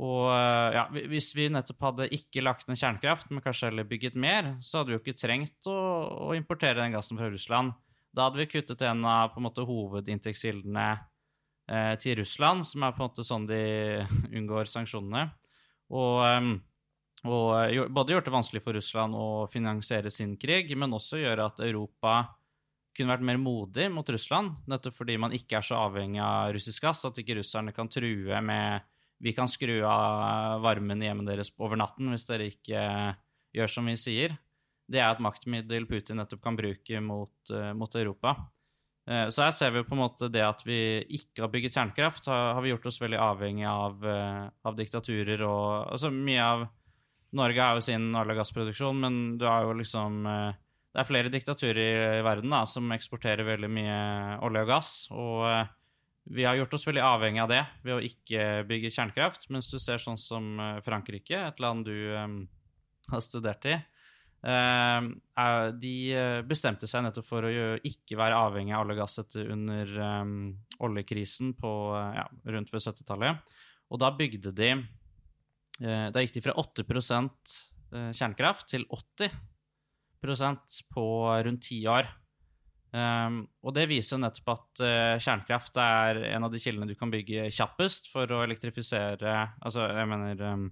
Og 0.00 0.30
eh, 0.32 0.78
ja, 0.78 0.86
Hvis 1.10 1.34
vi 1.36 1.50
nettopp 1.52 1.82
hadde 1.90 2.10
ikke 2.14 2.46
lagt 2.46 2.70
ned 2.70 2.78
kjernekraft, 2.78 3.34
men 3.34 3.42
kanskje 3.44 3.72
heller 3.72 3.88
bygget 3.90 4.14
mer, 4.14 4.54
så 4.62 4.80
hadde 4.80 4.94
vi 4.94 5.00
jo 5.00 5.02
ikke 5.02 5.18
trengt 5.18 5.66
å, 5.68 5.78
å 6.30 6.34
importere 6.38 6.78
den 6.78 6.94
gassen 6.94 7.18
fra 7.18 7.28
Russland. 7.32 7.74
Da 8.14 8.28
hadde 8.28 8.40
vi 8.40 8.50
kuttet 8.54 8.86
en 8.86 9.02
av 9.06 9.34
på 9.34 9.42
en 9.42 9.48
måte, 9.50 9.66
hovedinntektskildene 9.66 10.88
eh, 11.70 11.94
til 12.02 12.18
Russland, 12.20 12.66
som 12.66 12.84
er 12.84 12.96
på 12.96 13.02
en 13.02 13.08
måte 13.08 13.26
sånn 13.26 13.46
de 13.48 13.62
unngår 14.36 14.68
sanksjonene. 14.70 15.28
Og, 15.90 16.58
og 17.26 17.88
både 17.90 18.14
gjort 18.14 18.28
det 18.28 18.34
vanskelig 18.34 18.62
for 18.62 18.78
Russland 18.78 19.16
å 19.18 19.46
finansiere 19.50 20.12
sin 20.14 20.36
krig, 20.38 20.70
men 20.78 20.94
også 20.94 21.18
gjøre 21.18 21.48
at 21.50 21.64
Europa 21.66 22.20
kunne 22.94 23.14
vært 23.14 23.26
mer 23.26 23.40
modig 23.40 23.88
mot 23.92 24.08
Russland, 24.10 24.54
nettopp 24.70 24.96
fordi 24.98 25.16
man 25.18 25.34
ikke 25.34 25.58
er 25.58 25.66
så 25.66 25.80
avhengig 25.86 26.20
av 26.22 26.52
russisk 26.54 26.84
gass, 26.86 27.02
at 27.06 27.18
ikke 27.22 27.38
russerne 27.40 27.74
kan 27.74 27.90
true 27.90 28.40
med 28.44 28.86
vi 29.20 29.34
kan 29.36 29.48
skru 29.48 29.82
av 29.84 30.62
varmen 30.64 31.02
i 31.02 31.10
hjemmet 31.10 31.28
deres 31.28 31.52
over 31.60 31.76
natten 31.76 32.08
hvis 32.08 32.24
dere 32.30 32.46
ikke 32.48 32.84
gjør 33.52 33.68
som 33.68 33.90
vi 33.90 33.96
sier. 34.00 34.36
Det 34.90 34.98
er 34.98 35.10
et 35.12 35.20
maktmiddel 35.22 35.84
Putin 35.90 36.18
nettopp 36.18 36.40
kan 36.46 36.56
bruke 36.56 37.02
mot, 37.04 37.34
uh, 37.52 37.70
mot 37.76 37.94
Europa. 38.00 38.34
Uh, 39.08 39.28
så 39.32 39.46
her 39.46 39.54
ser 39.56 39.72
vi 39.74 39.84
på 39.86 39.96
en 39.96 40.02
måte 40.02 40.28
det 40.32 40.42
at 40.44 40.60
vi 40.66 41.00
ikke 41.20 41.44
har 41.44 41.52
bygget 41.52 41.78
kjernekraft, 41.78 42.28
har, 42.30 42.66
gjort 42.68 42.90
oss 42.90 43.00
veldig 43.02 43.20
avhengig 43.22 43.66
av, 43.70 44.04
uh, 44.04 44.50
av 44.66 44.76
diktaturer 44.78 45.44
og 45.46 45.94
altså 45.96 46.12
mye 46.14 46.44
av 46.44 46.68
Norge 47.38 47.62
har 47.62 47.78
jo 47.78 47.84
sin 47.86 48.08
olje- 48.10 48.34
og 48.34 48.40
gassproduksjon, 48.40 49.04
men 49.04 49.18
du 49.38 49.44
har 49.46 49.62
jo 49.62 49.76
liksom 49.78 50.24
Det 50.26 50.98
er 50.98 51.06
flere 51.06 51.30
diktaturer 51.30 52.16
i 52.18 52.22
verden 52.26 52.50
da, 52.50 52.64
som 52.66 52.90
eksporterer 52.90 53.46
veldig 53.46 53.68
mye 53.70 53.98
olje 54.42 54.64
og 54.64 54.72
gass. 54.72 54.90
og 55.14 55.46
vi 56.24 56.44
har 56.44 56.56
gjort 56.56 56.74
oss 56.74 56.86
veldig 56.86 57.02
avhengig 57.02 57.42
av 57.42 57.50
det 57.50 57.60
ved 57.82 57.96
å 57.96 58.04
ikke 58.04 58.44
bygge 58.68 58.92
kjernekraft. 58.94 59.48
Mens 59.50 59.70
du 59.72 59.78
ser 59.82 60.02
sånn 60.02 60.18
som 60.20 60.52
eh, 60.60 60.80
Frankrike, 60.84 61.38
et 61.48 61.62
land 61.62 61.86
du 61.88 61.94
um, 62.14 62.36
har 63.10 63.24
studert 63.24 63.66
i, 63.66 63.78
de 64.40 65.96
bestemte 66.48 66.88
seg 66.88 67.02
nettopp 67.04 67.26
for 67.28 67.44
å 67.44 67.50
ikke 67.84 68.16
være 68.16 68.38
avhengig 68.40 68.72
av 68.72 68.86
olje 68.86 68.94
og 68.96 69.00
gass 69.02 69.36
under 69.42 69.90
um, 70.00 70.30
oljekrisen 70.86 71.52
på, 71.60 71.72
ja, 72.16 72.24
rundt 72.48 72.72
ved 72.72 72.80
70-tallet. 72.80 73.52
Og 73.92 74.00
da 74.00 74.08
bygde 74.16 74.54
de 74.56 74.70
uh, 74.78 76.08
Da 76.08 76.24
gikk 76.24 76.38
de 76.38 76.44
fra 76.46 76.56
8% 76.56 77.58
kjernekraft 77.90 78.68
til 78.70 78.84
80% 78.88 80.80
på 80.94 81.06
rundt 81.44 81.64
ti 81.68 81.82
år. 81.90 82.08
Um, 82.90 83.44
og 83.62 83.76
det 83.76 83.84
viser 83.86 84.18
nettopp 84.18 84.48
at 84.50 84.80
uh, 84.82 85.20
kjernekraft 85.22 85.76
er 85.78 86.24
en 86.32 86.46
av 86.48 86.50
de 86.50 86.58
kildene 86.58 86.88
du 86.90 86.96
kan 86.98 87.12
bygge 87.12 87.46
kjappest 87.54 88.08
for 88.10 88.26
å 88.34 88.40
elektrifisere 88.42 89.34
Altså, 89.62 89.84
jeg 89.94 90.08
mener 90.10 90.42
um, 90.50 90.64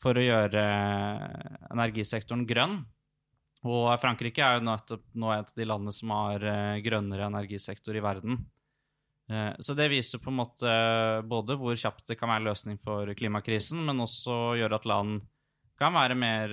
For 0.00 0.16
å 0.16 0.24
gjøre 0.24 0.62
energisektoren 1.70 2.46
grønn. 2.48 2.78
Og 3.68 3.90
Frankrike 4.00 4.40
er 4.40 4.56
jo 4.56 4.64
nå 4.64 4.76
et 5.34 5.50
av 5.50 5.56
de 5.58 5.66
landene 5.68 5.92
som 5.92 6.12
har 6.16 6.44
uh, 6.46 6.78
grønnere 6.80 7.26
energisektor 7.28 7.96
i 7.96 8.02
verden. 8.04 8.38
Uh, 9.28 9.52
så 9.60 9.76
det 9.76 9.90
viser 9.92 10.22
på 10.22 10.32
en 10.32 10.38
måte 10.38 10.70
både 11.28 11.58
hvor 11.60 11.76
kjapt 11.76 12.06
det 12.08 12.16
kan 12.16 12.32
være 12.32 12.46
løsning 12.48 12.80
for 12.80 13.12
klimakrisen, 13.18 13.82
men 13.84 14.00
også 14.00 14.56
gjøre 14.62 14.80
at 14.80 14.88
land 14.88 15.20
kan 15.80 15.92
være 15.96 16.16
mer 16.16 16.52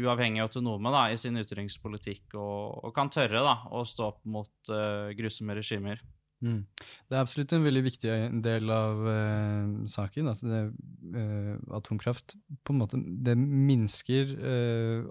uavhengige 0.00 0.40
og 0.40 0.46
autonome 0.48 0.92
da, 0.92 1.02
i 1.12 1.18
sin 1.20 1.36
utenrikspolitikk 1.36 2.32
og, 2.40 2.84
og, 2.86 2.92
kan 2.96 3.10
tørre 3.12 3.42
da, 3.44 3.58
å 3.76 3.82
stå 3.84 4.06
opp 4.06 4.22
mot 4.24 4.70
grusomme 5.18 5.56
regimer. 5.58 6.00
Mm. 6.44 6.60
Det 7.08 7.16
er 7.16 7.22
absolutt 7.22 7.54
en 7.56 7.64
veldig 7.64 7.82
viktig 7.86 8.14
del 8.44 8.72
av 8.74 9.00
uh, 9.06 9.72
saken. 9.88 10.28
At 10.34 10.44
det, 10.44 10.62
atomkraft 11.74 12.36
på 12.64 12.74
en 12.74 12.80
måte 12.80 13.00
det 13.00 13.36
minsker 13.38 14.32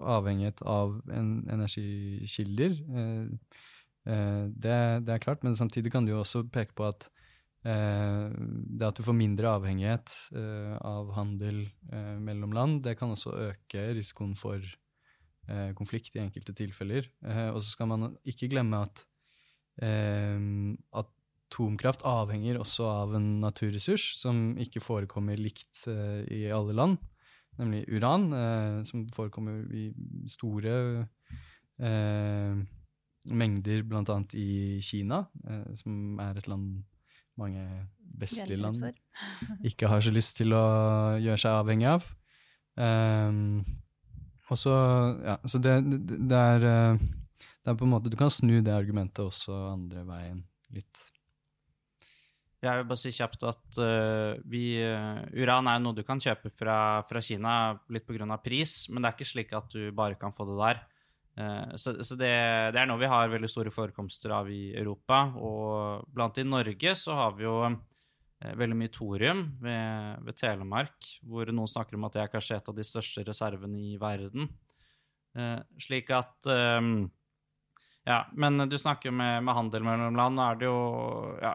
avhengighet 0.02 0.62
av 0.66 0.96
en 1.14 1.28
energikilder. 1.54 2.74
Det, 4.04 4.74
det, 5.06 5.12
er 5.14 5.22
klart, 5.22 5.46
men 5.46 5.56
samtidig 5.56 5.92
kan 5.94 6.04
du 6.04 6.12
jo 6.12 6.20
også 6.20 6.42
peke 6.52 6.74
på 6.76 6.88
at 6.90 7.06
Eh, 7.64 8.24
det 8.76 8.84
at 8.84 8.98
du 8.98 9.04
får 9.06 9.16
mindre 9.16 9.54
avhengighet 9.56 10.12
eh, 10.36 10.74
av 10.84 11.14
handel 11.16 11.62
eh, 11.88 12.16
mellom 12.20 12.52
land, 12.52 12.82
det 12.84 12.98
kan 13.00 13.14
også 13.14 13.32
øke 13.50 13.86
risikoen 13.96 14.36
for 14.38 14.60
konflikt 15.76 16.14
i 16.16 16.22
enkelte 16.22 16.54
tilfeller. 16.56 17.04
og 17.52 17.58
så 17.60 17.66
skal 17.74 17.88
man 17.90 18.14
ikke 18.24 18.46
glemme 18.48 18.78
at 18.80 19.02
at 19.76 21.10
atomkraft 21.44 22.04
avhenger 22.08 22.58
også 22.58 22.86
av 22.88 23.14
en 23.18 23.28
naturressurs 23.42 24.14
som 24.18 24.54
ikke 24.60 24.82
forekommer 24.82 25.38
likt 25.38 25.84
i 26.32 26.46
alle 26.50 26.74
land, 26.74 26.96
nemlig 27.60 27.84
uran, 27.92 28.24
som 28.88 29.04
forekommer 29.14 29.60
i 29.70 29.84
store 30.26 31.06
mengder 33.24 33.84
bl.a. 33.86 34.18
i 34.34 34.80
Kina, 34.82 35.20
som 35.78 36.18
er 36.24 36.40
et 36.40 36.50
land 36.50 36.82
mange 37.40 37.64
vestlige 38.18 38.60
land 38.60 38.84
ikke 39.68 39.88
har 39.90 40.04
så 40.04 40.12
lyst 40.14 40.38
til 40.40 40.54
å 40.54 40.66
gjøre 41.22 41.40
seg 41.40 41.58
avhengig 41.58 41.88
av. 41.90 42.06
Um, 42.74 43.64
og 44.50 44.60
så, 44.60 44.74
ja, 45.24 45.36
så 45.46 45.60
det, 45.62 45.74
det, 45.88 46.18
det, 46.30 46.38
er, 46.38 46.64
det, 46.98 47.70
er, 47.70 47.76
på 47.78 47.86
en 47.86 47.92
måte 47.92 48.10
Du 48.10 48.16
kan 48.18 48.32
snu 48.32 48.58
det 48.66 48.74
argumentet 48.74 49.22
også 49.24 49.54
andre 49.72 50.02
veien 50.08 50.42
litt. 50.74 51.04
Jeg 52.64 52.80
vil 52.80 52.88
bare 52.88 53.00
si 53.00 53.12
kjapt 53.12 53.44
at 53.48 53.78
uh, 53.82 54.40
vi, 54.48 54.78
uh, 54.80 55.20
uran 55.36 55.68
er 55.68 55.80
noe 55.82 55.96
du 55.96 56.02
kan 56.06 56.20
kjøpe 56.22 56.52
fra, 56.54 57.04
fra 57.08 57.20
Kina 57.24 57.74
litt 57.92 58.06
pga. 58.08 58.38
pris, 58.40 58.88
men 58.88 59.02
det 59.02 59.10
er 59.10 59.16
ikke 59.16 59.32
slik 59.32 59.52
at 59.56 59.68
du 59.74 59.90
bare 59.92 60.16
kan 60.20 60.32
få 60.32 60.46
det 60.48 60.58
der. 60.60 60.80
Uh, 61.34 61.74
så, 61.76 61.96
så 62.00 62.16
det, 62.16 62.30
det, 62.72 62.80
er 62.80 62.88
noe 62.88 63.00
vi 63.02 63.10
har 63.10 63.32
veldig 63.32 63.50
store 63.50 63.74
forekomster 63.74 64.32
av 64.32 64.48
i 64.48 64.72
Europa. 64.72 65.26
Og 65.36 66.06
blant 66.14 66.40
i 66.40 66.46
Norge 66.46 66.94
så 66.96 67.18
har 67.18 67.36
vi 67.36 67.44
jo 67.44 67.58
veldig 68.44 68.76
mye 68.76 68.92
thorium 68.92 69.44
ved, 69.62 70.24
ved, 70.24 70.36
Telemark, 70.36 71.06
hvor 71.24 71.48
noen 71.48 71.70
snakker 71.70 71.96
om 71.96 72.08
at 72.08 72.16
det 72.16 72.24
er 72.24 72.32
kanskje 72.32 72.58
et 72.58 72.66
av 72.68 72.76
de 72.76 72.84
største 72.84 73.24
reservene 73.24 73.78
i 73.80 73.94
verden. 74.00 74.50
Slik 75.80 76.12
at 76.12 76.50
Ja, 78.04 78.18
men 78.36 78.66
du 78.68 78.76
snakker 78.76 79.14
med, 79.16 79.46
med 79.46 79.56
handel 79.56 79.86
mellom 79.86 80.18
land. 80.18 80.36
Nå 80.36 80.44
er 80.44 80.60
det 80.60 80.68
jo 80.68 80.82
ja, 81.40 81.54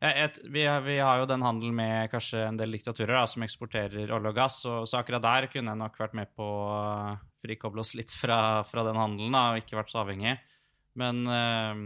et, 0.00 0.38
vi, 0.48 0.62
vi, 0.84 0.98
har 0.98 1.18
jo 1.20 1.26
den 1.28 1.42
handelen 1.44 1.74
med 1.76 2.10
kanskje 2.12 2.46
en 2.46 2.56
del 2.56 2.72
diktaturer 2.72 3.18
da, 3.18 3.24
som 3.28 3.44
eksporterer 3.44 4.12
olje 4.16 4.32
og 4.32 4.36
gass, 4.38 4.60
og, 4.64 4.86
så 4.88 5.00
akkurat 5.00 5.24
der 5.26 5.48
kunne 5.52 5.74
jeg 5.74 5.80
nok 5.82 5.98
vært 6.00 6.14
med 6.16 6.30
på 6.36 6.46
å 6.46 6.78
frikoble 7.44 7.84
oss 7.84 7.92
litt 7.98 8.14
fra, 8.16 8.62
fra 8.68 8.84
den 8.86 8.96
handelen 9.00 9.36
da, 9.36 9.42
og 9.52 9.60
ikke 9.60 9.76
vært 9.76 9.92
så 9.92 10.00
avhengig. 10.00 10.38
Men, 11.00 11.20
øh, 11.28 11.82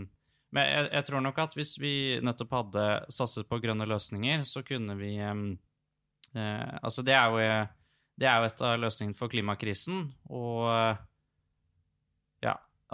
men 0.55 0.68
jeg, 0.70 0.90
jeg, 0.92 1.07
tror 1.09 1.24
nok 1.27 1.40
at 1.42 1.57
hvis 1.59 1.74
vi 1.83 1.94
nettopp 2.22 2.55
hadde 2.61 2.87
satset 3.14 3.50
på 3.50 3.59
grønne 3.62 3.88
løsninger, 3.90 4.46
så 4.46 4.62
kunne 4.66 4.94
vi 5.00 5.16
øh, 5.18 5.57
Altså, 6.35 7.03
det 7.07 7.14
er, 7.14 7.31
jo, 7.31 7.66
det 8.18 8.27
er 8.27 8.38
jo 8.38 8.46
et 8.48 8.62
av 8.66 8.79
løsningene 8.83 9.18
for 9.18 9.31
klimakrisen, 9.31 10.09
og 10.35 10.98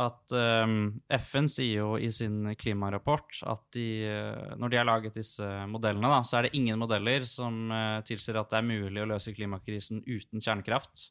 at 0.01 0.33
um, 0.33 0.75
FN 1.13 1.49
sier 1.51 1.83
jo 1.83 1.95
i 2.01 2.09
sin 2.15 2.55
klimarapport 2.59 3.43
at 3.51 3.63
de, 3.77 3.87
eh, 4.09 4.53
når 4.57 4.73
de 4.73 4.79
har 4.81 4.87
laget 4.89 5.19
disse 5.21 5.47
modellene, 5.69 6.09
da, 6.09 6.21
så 6.25 6.39
er 6.39 6.47
det 6.47 6.55
ingen 6.57 6.81
modeller 6.81 7.27
som 7.29 7.67
uh, 7.73 8.01
tilsier 8.07 8.39
at 8.41 8.53
det 8.53 8.61
er 8.61 8.69
mulig 8.69 9.03
å 9.03 9.09
løse 9.11 9.35
klimakrisen 9.37 10.01
uten 10.07 10.41
kjernekraft. 10.41 11.11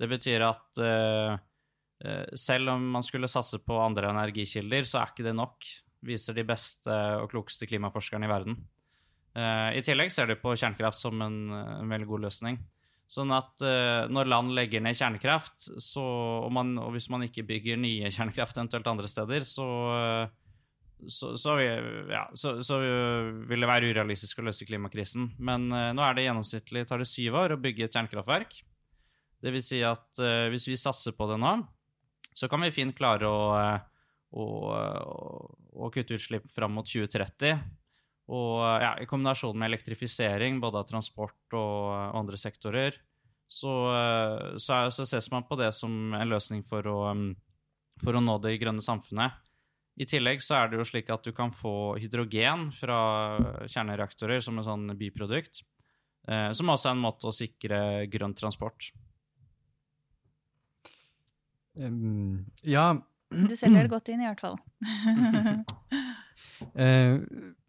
Det 0.00 0.08
betyr 0.10 0.46
at 0.46 0.80
uh, 0.80 1.34
selv 2.36 2.74
om 2.74 2.86
man 2.96 3.04
skulle 3.06 3.30
satse 3.30 3.60
på 3.64 3.76
andre 3.80 4.10
energikilder, 4.12 4.88
så 4.88 5.00
er 5.00 5.12
ikke 5.12 5.28
det 5.28 5.36
nok, 5.36 5.68
viser 6.04 6.36
de 6.36 6.44
beste 6.48 6.92
og 7.22 7.30
klokeste 7.32 7.68
klimaforskerne 7.70 8.26
i 8.26 8.32
verden. 8.32 8.56
I 9.34 9.80
tillegg 9.82 10.12
ser 10.12 10.28
de 10.28 10.36
på 10.36 10.52
kjernekraft 10.52 10.98
som 10.98 11.22
en, 11.24 11.38
en 11.54 11.88
veldig 11.90 12.06
god 12.10 12.26
løsning. 12.26 12.58
Sånn 13.14 13.30
at 13.34 13.62
uh, 13.62 14.06
når 14.10 14.30
land 14.30 14.54
legger 14.56 14.82
ned 14.82 14.96
kjernekraft, 14.98 15.68
så, 15.82 16.02
og, 16.02 16.50
man, 16.54 16.72
og, 16.82 16.90
hvis 16.96 17.06
man 17.12 17.26
ikke 17.26 17.46
bygger 17.46 17.78
nye 17.78 18.10
kjernekraft 18.16 18.58
eventuelt 18.58 18.90
andre 18.90 19.10
steder, 19.10 19.46
så, 19.46 19.68
så, 21.06 21.34
så, 21.38 21.56
ja, 22.10 22.24
vil 22.34 23.66
det 23.66 23.70
være 23.70 23.92
urealistisk 23.92 24.42
å 24.42 24.48
løse 24.48 24.66
klimakrisen. 24.66 25.30
Men 25.38 25.68
uh, 25.70 25.92
nå 25.94 26.04
er 26.06 26.18
det 26.18 26.26
gjennomsnittlig 26.26 26.86
tar 26.90 27.04
det 27.04 27.10
syv 27.10 27.38
år 27.44 27.54
å 27.54 27.60
bygge 27.62 27.86
et 27.86 27.94
kjernekraftverk. 27.94 28.58
Det 29.44 29.52
vil 29.54 29.64
si 29.64 29.82
at 29.86 30.08
uh, 30.24 30.48
hvis 30.50 30.66
vi 30.72 30.80
satser 30.80 31.14
på 31.14 31.28
det 31.30 31.38
nå, 31.42 31.58
så 32.34 32.50
kan 32.50 32.64
vi 32.66 32.74
fint 32.74 32.96
klare 32.98 33.30
å, 33.30 33.42
å, 34.34 34.44
å 35.70 35.90
kutte 35.94 36.16
utslipp 36.18 36.48
fram 36.50 36.74
mot 36.74 36.88
2030 36.88 37.62
og 38.32 38.60
ja, 38.80 38.94
i 39.02 39.08
kombinasjon 39.08 39.58
med 39.58 39.68
elektrifisering 39.68 40.60
både 40.62 40.80
av 40.80 40.88
transport 40.88 41.56
og 41.58 42.16
andre 42.16 42.38
sektorer, 42.40 42.96
så, 43.46 43.72
så, 44.56 44.76
er, 44.78 44.90
så 44.94 45.04
ses 45.04 45.28
man 45.30 45.44
på 45.44 45.58
det 45.60 45.70
som 45.76 46.14
en 46.16 46.30
løsning 46.30 46.64
for 46.66 46.86
å, 46.88 46.98
for 48.02 48.16
å, 48.16 48.22
nå 48.24 48.38
det 48.42 48.56
grønne 48.62 48.84
samfunnet. 48.84 49.36
I 50.00 50.06
tillegg 50.10 50.42
så 50.42 50.56
er 50.58 50.70
det 50.70 50.80
jo 50.80 50.86
slik 50.88 51.12
at 51.14 51.26
du 51.26 51.30
kan 51.36 51.52
få 51.54 51.94
hydrogen 52.00 52.70
fra 52.74 52.98
kjernereaktorer 53.70 54.42
som 54.42 54.58
en 54.58 54.66
sånn 54.66 54.88
biprodukt, 54.98 55.62
eh, 56.26 56.50
som 56.56 56.72
også 56.72 56.90
er 56.90 56.96
en 56.96 57.04
måte 57.04 57.28
å 57.30 57.36
sikre 57.36 57.80
grønn 58.10 58.34
transport. 58.34 58.90
Um, 61.74 62.46
ja 62.62 62.92
Du 63.30 63.54
selger 63.58 63.82
det 63.82 63.90
godt 63.96 64.10
inn, 64.14 64.22
i 64.22 64.28
hvert 64.30 64.42
fall. 64.42 64.58
uh, 66.74 67.18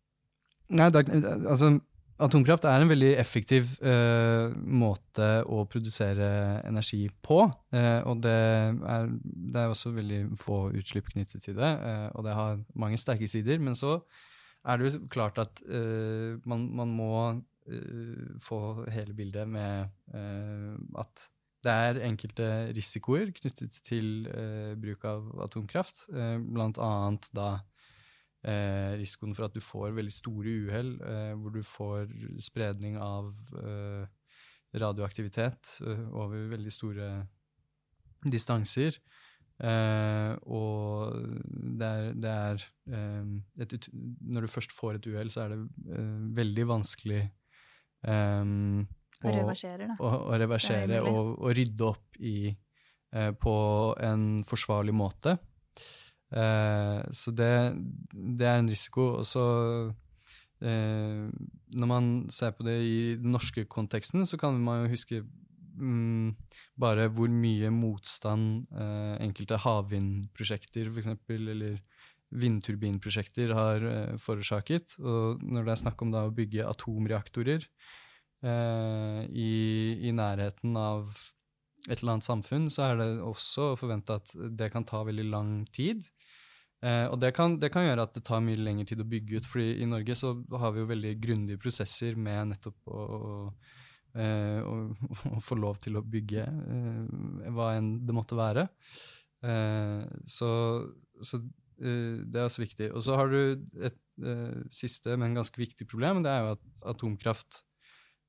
Nei, 0.73 0.89
det, 0.89 1.06
altså 1.45 1.75
atomkraft 2.21 2.63
er 2.69 2.82
en 2.82 2.89
veldig 2.89 3.12
effektiv 3.19 3.73
uh, 3.84 4.54
måte 4.56 5.28
å 5.51 5.65
produsere 5.69 6.30
energi 6.65 7.04
på. 7.25 7.41
Uh, 7.75 7.99
og 8.08 8.21
det 8.23 8.36
er, 8.36 9.10
det 9.25 9.62
er, 9.62 9.73
også 9.73 9.91
veldig 9.95 10.21
få 10.39 10.69
utslipp 10.80 11.12
knyttet 11.12 11.43
til 11.43 11.58
det. 11.60 11.73
Uh, 11.82 12.08
og 12.15 12.25
det 12.28 12.38
har 12.38 12.63
mange 12.73 12.99
sterke 13.01 13.28
sider. 13.30 13.60
Men 13.62 13.75
så 13.78 13.99
er 14.65 14.80
det 14.80 14.88
jo 14.88 15.04
klart 15.13 15.38
at 15.38 15.62
eh, 15.69 16.41
man, 16.49 16.63
man, 16.73 16.89
må 16.97 17.10
eh, 17.69 18.38
få 18.41 18.88
hele 18.89 19.13
bildet 19.13 19.45
med 19.45 19.91
at 20.97 21.28
det 21.65 21.73
er 21.73 21.99
enkelte 22.06 22.47
risikoer 22.78 23.30
knyttet 23.34 23.78
til 23.86 24.28
bruk 24.82 25.06
av 25.06 25.28
atomkraft. 25.45 26.08
blant 26.10 26.78
annet 26.82 27.30
da 27.34 27.47
eh, 28.46 28.94
risikoen 29.00 29.36
for 29.36 29.48
at 29.48 29.56
du 29.56 29.64
får 29.64 29.96
veldig 29.98 30.14
store 30.14 30.56
uhell, 30.66 30.92
eh, 31.02 31.34
hvor 31.40 31.54
du 31.56 31.62
får 31.66 32.12
spredning 32.44 32.98
av 33.02 33.32
eh, 33.62 34.06
radioaktivitet 34.76 35.78
eh, 35.86 36.04
over 36.14 36.50
veldig 36.54 36.74
store 36.74 37.12
distanser. 38.26 39.00
Eh, 39.56 40.34
og 40.52 41.16
det 41.80 41.88
er, 41.88 42.12
det 42.20 42.32
er 42.34 42.66
et, 43.64 43.88
Når 43.94 44.46
du 44.46 44.52
først 44.52 44.76
får 44.76 45.00
et 45.00 45.08
uhell, 45.08 45.32
så 45.32 45.46
er 45.46 45.56
det 45.56 45.62
veldig 46.36 46.68
vanskelig 46.74 47.24
å 48.06 49.32
reversere, 49.32 49.88
da. 49.88 49.96
Å, 49.98 50.10
å 50.28 50.38
reversere 50.38 51.00
og, 51.02 51.32
og, 51.40 51.50
rydde 51.58 51.88
opp 51.88 52.20
i 52.20 52.52
på 53.40 53.56
en 54.04 54.44
forsvarlig 54.46 54.94
måte. 54.94 55.38
Eh, 56.36 57.02
så 57.15 57.32
det, 57.32 57.54
det, 58.12 58.48
er 58.48 58.60
en 58.60 58.69
risiko. 58.69 59.08
Og 59.21 59.26
så 59.28 59.45
eh, 60.62 61.26
Når 61.80 61.88
man 61.91 62.13
ser 62.30 62.56
på 62.58 62.67
det 62.67 62.78
i 62.84 63.00
den 63.21 63.32
norske 63.36 63.65
konteksten, 63.65 64.26
så 64.26 64.38
kan 64.38 64.60
man 64.60 64.84
jo 64.84 64.93
huske 64.95 65.24
mm, 65.80 66.36
bare 66.80 67.08
hvor 67.13 67.32
mye 67.32 67.71
motstand 67.74 68.65
eh, 68.76 69.15
enkelte 69.24 69.60
havvindprosjekter 69.63 70.91
f.eks. 70.91 71.13
eller 71.30 71.80
vindturbinprosjekter 72.36 73.54
har 73.56 73.86
eh, 73.89 74.17
forårsaket. 74.21 74.98
Og 75.04 75.43
når 75.43 75.67
det 75.67 75.76
er 75.76 75.84
snakk 75.86 76.04
om 76.04 76.12
da 76.13 76.26
å 76.28 76.34
bygge 76.36 76.67
atomreaktorer 76.67 77.63
eh, 78.43 79.21
i, 79.32 79.54
i, 80.02 80.12
nærheten 80.15 80.76
av 80.80 81.10
et 81.86 82.00
eller 82.00 82.15
annet 82.15 82.28
samfunn, 82.28 82.67
så 82.74 82.89
er 82.89 83.02
det 83.02 83.10
også 83.21 83.71
å 83.71 83.80
forvente 83.80 84.17
at 84.17 84.32
det 84.34 84.71
kan 84.74 84.88
ta 84.88 85.04
veldig 85.06 85.28
lang 85.30 85.58
tid. 85.76 86.08
Eh, 86.86 87.08
og 87.10 87.17
det 87.21 87.32
kan, 87.38 87.58
det 87.62 87.71
kan, 87.74 87.88
gjøre 87.88 88.06
at 88.06 88.13
det 88.17 88.26
tar 88.28 88.43
mye 88.45 88.62
lengre 88.62 88.86
tid 88.91 89.02
å 89.02 89.10
bygge 89.10 89.41
ut, 89.41 89.50
fordi 89.50 89.80
i 89.82 89.89
Norge 89.89 90.17
så 90.19 90.36
har 90.62 90.76
vi 90.76 90.84
jo 90.84 90.91
veldig 90.91 91.15
grundige 91.24 91.62
prosesser 91.62 92.17
med 92.19 92.54
nettopp 92.54 92.93
å, 92.93 93.04
å, 93.17 93.36
eh, 94.21 94.62
å, 94.62 94.78
å 95.38 95.43
få 95.43 95.58
lov 95.60 95.82
til 95.84 95.98
å 95.98 96.06
bygge 96.06 96.45
eh, 96.45 97.52
hva 97.56 97.74
enn 97.80 97.95
det 98.06 98.17
måtte 98.17 98.38
være. 98.39 98.67
Eh, 99.45 100.02
så, 100.26 100.50
så 101.21 101.39
eh, 101.39 102.24
det 102.24 102.39
er 102.39 102.48
også 102.48 102.63
viktig. 102.63 102.89
Og 102.93 103.04
så 103.06 103.19
har 103.19 103.32
du 103.32 103.39
et 103.86 104.02
eh, 104.24 104.60
siste, 104.74 105.15
men 105.19 105.38
ganske 105.38 105.60
viktig 105.60 105.88
problem. 105.91 106.24
Det 106.26 106.32
er 106.32 106.43
jo 106.43 106.58
at 106.58 106.91
atomkraft 106.95 107.63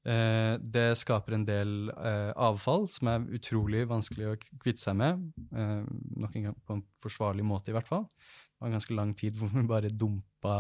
det 0.07 0.93
skaper 1.01 1.35
en 1.35 1.43
del 1.43 1.71
avfall 2.39 2.85
som 2.95 3.09
er 3.11 3.25
utrolig 3.35 3.81
vanskelig 3.91 4.29
å 4.31 4.37
kvitte 4.63 4.79
seg 4.79 4.95
med. 5.01 5.25
nok 5.51 6.37
en 6.39 6.45
gang 6.45 6.55
på 6.63 6.77
en 6.77 6.85
forsvarlig 7.03 7.43
måte, 7.43 7.73
i 7.73 7.75
hvert 7.75 7.89
fall. 7.89 8.05
Det 8.57 8.65
var 8.65 8.71
en 8.71 8.77
ganske 8.79 8.95
lang 8.97 9.11
tid 9.13 9.37
hvor 9.37 9.51
vi 9.53 9.63
bare 9.69 9.93
dumpa 9.93 10.57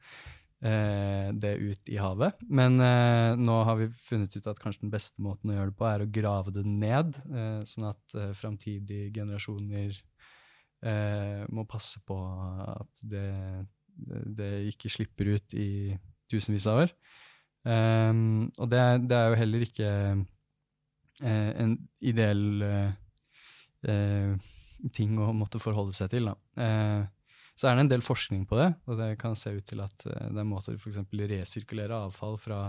eh, 0.62 1.32
det 1.34 1.56
ut 1.58 1.88
i 1.90 1.98
havet. 1.98 2.38
Men 2.46 2.78
eh, 2.78 3.32
nå 3.34 3.56
har 3.66 3.80
vi 3.80 3.88
funnet 4.06 4.36
ut 4.36 4.46
at 4.46 4.60
kanskje 4.62 4.84
den 4.84 4.92
beste 4.92 5.22
måten 5.22 5.50
å 5.50 5.56
gjøre 5.56 5.72
det 5.72 5.78
på, 5.80 5.88
er 5.90 6.04
å 6.04 6.12
grave 6.18 6.54
det 6.54 6.62
ned, 6.66 7.18
eh, 7.26 7.64
sånn 7.66 7.88
at 7.90 8.14
eh, 8.14 8.30
framtidige 8.38 9.10
generasjoner 9.16 9.98
eh, 10.86 11.42
må 11.50 11.66
passe 11.66 11.98
på 12.06 12.18
at 12.62 13.02
det, 13.02 13.26
det, 14.38 14.52
ikke 14.70 14.92
slipper 14.92 15.34
ut 15.34 15.58
i 15.58 15.70
tusenvis 16.30 16.68
av 16.70 16.84
år. 16.84 16.94
Um, 17.66 18.46
og 18.62 18.70
det, 18.70 18.78
det, 19.10 19.18
er 19.18 19.32
jo 19.32 19.38
heller 19.40 19.62
ikke 19.66 19.88
en 21.26 21.72
ideell 21.98 22.62
ting 24.94 25.16
å 25.18 25.32
måtte 25.34 25.58
forholde 25.58 25.96
seg 25.96 26.12
til. 26.12 26.30
Da. 26.30 26.36
Så 27.56 27.70
er 27.70 27.76
det 27.76 27.86
en 27.86 27.94
del 27.94 28.04
forskning 28.04 28.44
på 28.48 28.58
det, 28.58 28.68
og 28.84 28.98
det 29.00 29.14
kan 29.20 29.36
se 29.38 29.54
ut 29.56 29.64
til 29.68 29.80
at 29.80 30.06
eh, 30.10 30.28
det 30.28 30.42
er 30.42 30.48
måter 30.48 30.76
f.eks. 30.76 31.00
resirkulere 31.08 32.04
avfall 32.06 32.36
fra 32.40 32.60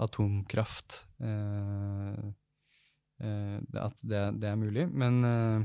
atomkraft 0.00 1.04
eh, 1.20 2.26
eh, 3.22 3.58
At 3.82 3.96
det, 4.02 4.22
det, 4.40 4.48
er 4.48 4.58
mulig. 4.58 4.88
Men, 4.88 5.24
eh, 5.24 5.64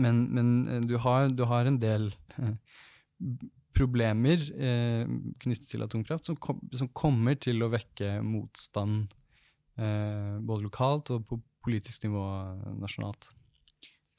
men, 0.00 0.22
men 0.34 0.86
du, 0.88 0.96
har, 0.98 1.28
du, 1.28 1.44
har, 1.44 1.66
en 1.66 1.80
del 1.80 2.10
problemer 3.76 4.42
knyttet 5.40 5.68
til 5.70 5.84
atomkraft 5.84 6.26
som, 6.26 6.38
kom, 6.40 6.60
som, 6.74 6.88
kommer 6.96 7.36
til 7.40 7.62
å 7.62 7.70
vekke 7.72 8.18
motstand 8.24 9.12
både 9.76 10.64
lokalt 10.64 11.12
og 11.14 11.22
på 11.28 11.38
politisk 11.64 12.04
nivå 12.04 12.22
nasjonalt. 12.80 13.30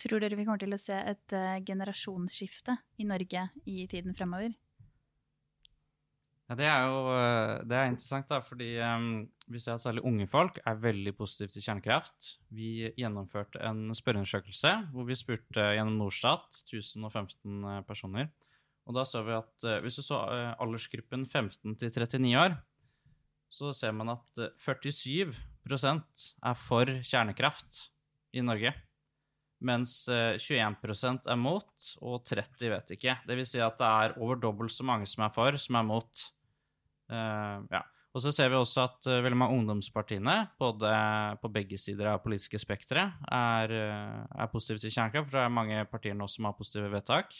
Tror 0.01 0.23
dere 0.23 0.37
vi 0.39 0.47
kommer 0.47 0.61
til 0.61 0.73
å 0.73 0.81
se 0.81 0.95
et 0.97 1.35
uh, 1.37 1.59
generasjonsskifte 1.65 2.73
i 3.01 3.05
Norge 3.05 3.45
i 3.69 3.85
tiden 3.91 4.15
fremover? 4.17 4.55
Ja, 6.49 6.57
Det 6.57 6.65
er 6.67 6.81
jo 6.83 6.95
eh, 7.15 7.51
det 7.63 7.77
er 7.77 7.85
interessant, 7.87 8.27
da, 8.27 8.41
fordi 8.43 8.73
um, 8.83 9.05
vi 9.47 9.59
ser 9.63 9.77
at 9.77 9.83
særlig 9.85 10.01
unge 10.03 10.25
folk 10.27 10.57
er 10.67 10.81
veldig 10.83 11.13
positive 11.15 11.53
til 11.53 11.63
kjernekraft. 11.63 12.33
Vi 12.51 12.89
gjennomførte 12.99 13.61
en 13.63 13.93
spørreundersøkelse 13.95 14.73
hvor 14.91 15.07
vi 15.07 15.15
spurte 15.15 15.69
gjennom 15.77 16.01
Norstat 16.01 16.59
1015 16.65 17.85
personer. 17.87 18.27
Og 18.83 18.97
da 18.97 19.05
så 19.07 19.23
vi 19.23 19.37
at 19.37 19.69
uh, 19.69 19.77
hvis 19.85 20.01
du 20.01 20.03
så 20.03 20.19
uh, 20.27 20.51
aldersgruppen 20.59 21.23
15 21.29 21.77
til 21.79 21.95
39 21.95 22.35
år, 22.41 22.59
så 23.51 23.71
ser 23.75 23.95
man 23.95 24.17
at 24.17 24.45
47% 24.59 26.27
er 26.51 26.59
for 26.67 26.97
kjernekraft 26.99 27.85
i 28.35 28.43
Norge 28.43 28.75
mens 29.62 29.93
21 30.10 30.78
eh, 30.89 31.15
er 31.32 31.39
mot, 31.39 31.88
og 32.02 32.21
30 32.28 32.74
vet 32.74 32.93
ikke. 32.97 33.17
Det 33.28 33.38
vil 33.38 33.47
si 33.47 33.62
at 33.62 33.78
det 33.80 33.88
er 33.88 34.15
over 34.19 34.39
dobbelt 34.41 34.74
så 34.74 34.86
mange 34.88 35.10
som 35.10 35.26
er 35.26 35.34
for, 35.36 35.58
som 35.62 35.78
er 35.80 35.88
mot. 35.88 36.24
Uh, 37.12 37.62
ja. 37.71 37.84
Og 38.12 38.24
så 38.24 38.32
ser 38.36 38.50
vi 38.52 38.58
også 38.60 38.84
at 38.84 39.08
uh, 39.08 39.19
veldig 39.24 39.38
mange 39.39 39.60
ungdomspartiene, 39.60 40.36
både 40.60 40.91
på 41.43 41.52
begge 41.54 41.80
sider 41.80 42.10
av 42.12 42.24
politiske 42.24 42.60
spekteret, 42.60 43.21
er, 43.32 43.76
uh, 43.76 44.17
er, 44.36 44.52
positive 44.52 44.82
til 44.84 44.95
kjernekraft. 44.95 45.30
For 45.30 45.39
det 45.39 45.45
er 45.45 45.56
mange 45.60 45.86
partier 45.91 46.17
nå 46.17 46.28
som 46.32 46.50
har 46.50 46.58
positive 46.58 46.91
vedtak. 46.91 47.38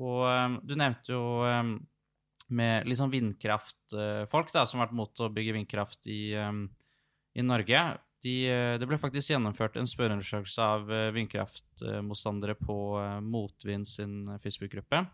Og 0.00 0.26
um, 0.26 0.60
du 0.64 0.76
nevnte 0.80 1.12
jo 1.12 1.22
um, 1.44 1.74
med 2.56 2.88
sånn 2.96 3.12
vindkraftfolk 3.12 4.52
da, 4.54 4.64
som 4.66 4.80
har 4.80 4.88
vært 4.88 4.98
mot 4.98 5.22
å 5.22 5.32
bygge 5.32 5.56
vindkraft 5.58 6.08
i, 6.10 6.22
um, 6.40 6.64
i 7.36 7.44
Norge. 7.44 7.84
De, 8.20 8.34
eh, 8.50 8.74
det 8.76 8.88
ble 8.88 8.98
faktisk 9.00 9.32
gjennomført 9.32 9.78
en 9.80 9.88
spørreundersøkelse 9.88 10.64
av 10.64 10.90
eh, 10.92 11.08
vindkraftmotstandere 11.16 12.56
på 12.60 12.76
eh, 13.00 13.16
Motvind 13.24 13.88
sin 13.88 14.26
Facebook-gruppe, 14.44 15.06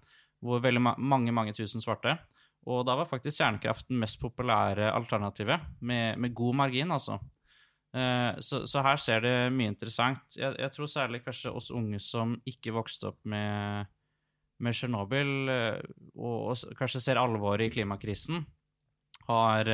hvor 0.42 0.62
veldig 0.64 0.83
ma 0.83 0.97
mange 0.99 1.35
mange 1.35 1.55
tusen 1.55 1.85
svarte. 1.85 2.16
Og 2.66 2.83
da 2.88 2.97
var 2.99 3.07
faktisk 3.07 3.38
kjernekraft 3.38 3.87
den 3.92 4.01
mest 4.03 4.19
populære 4.19 4.90
alternativet, 4.90 5.69
med, 5.79 6.19
med 6.19 6.35
god 6.35 6.62
margin, 6.64 6.90
altså. 6.90 7.21
Så, 8.45 8.59
så, 8.69 8.83
her 8.85 8.99
ser 9.01 9.23
det 9.25 9.53
mye 9.55 9.71
interessant. 9.71 10.35
Jeg, 10.37 10.51
jeg, 10.59 10.73
tror 10.75 10.88
særlig 10.90 11.23
kanskje 11.25 11.53
oss 11.55 11.71
unge 11.73 11.97
som 12.03 12.35
ikke 12.45 12.75
vokste 12.77 13.07
opp 13.09 13.21
med, 13.25 13.87
med 14.61 14.77
Tsjernobyl, 14.77 15.31
og, 16.19 16.35
og, 16.51 16.75
kanskje 16.77 17.01
ser 17.07 17.23
alvoret 17.23 17.71
i 17.71 17.73
klimakrisen, 17.73 18.42
har 19.31 19.71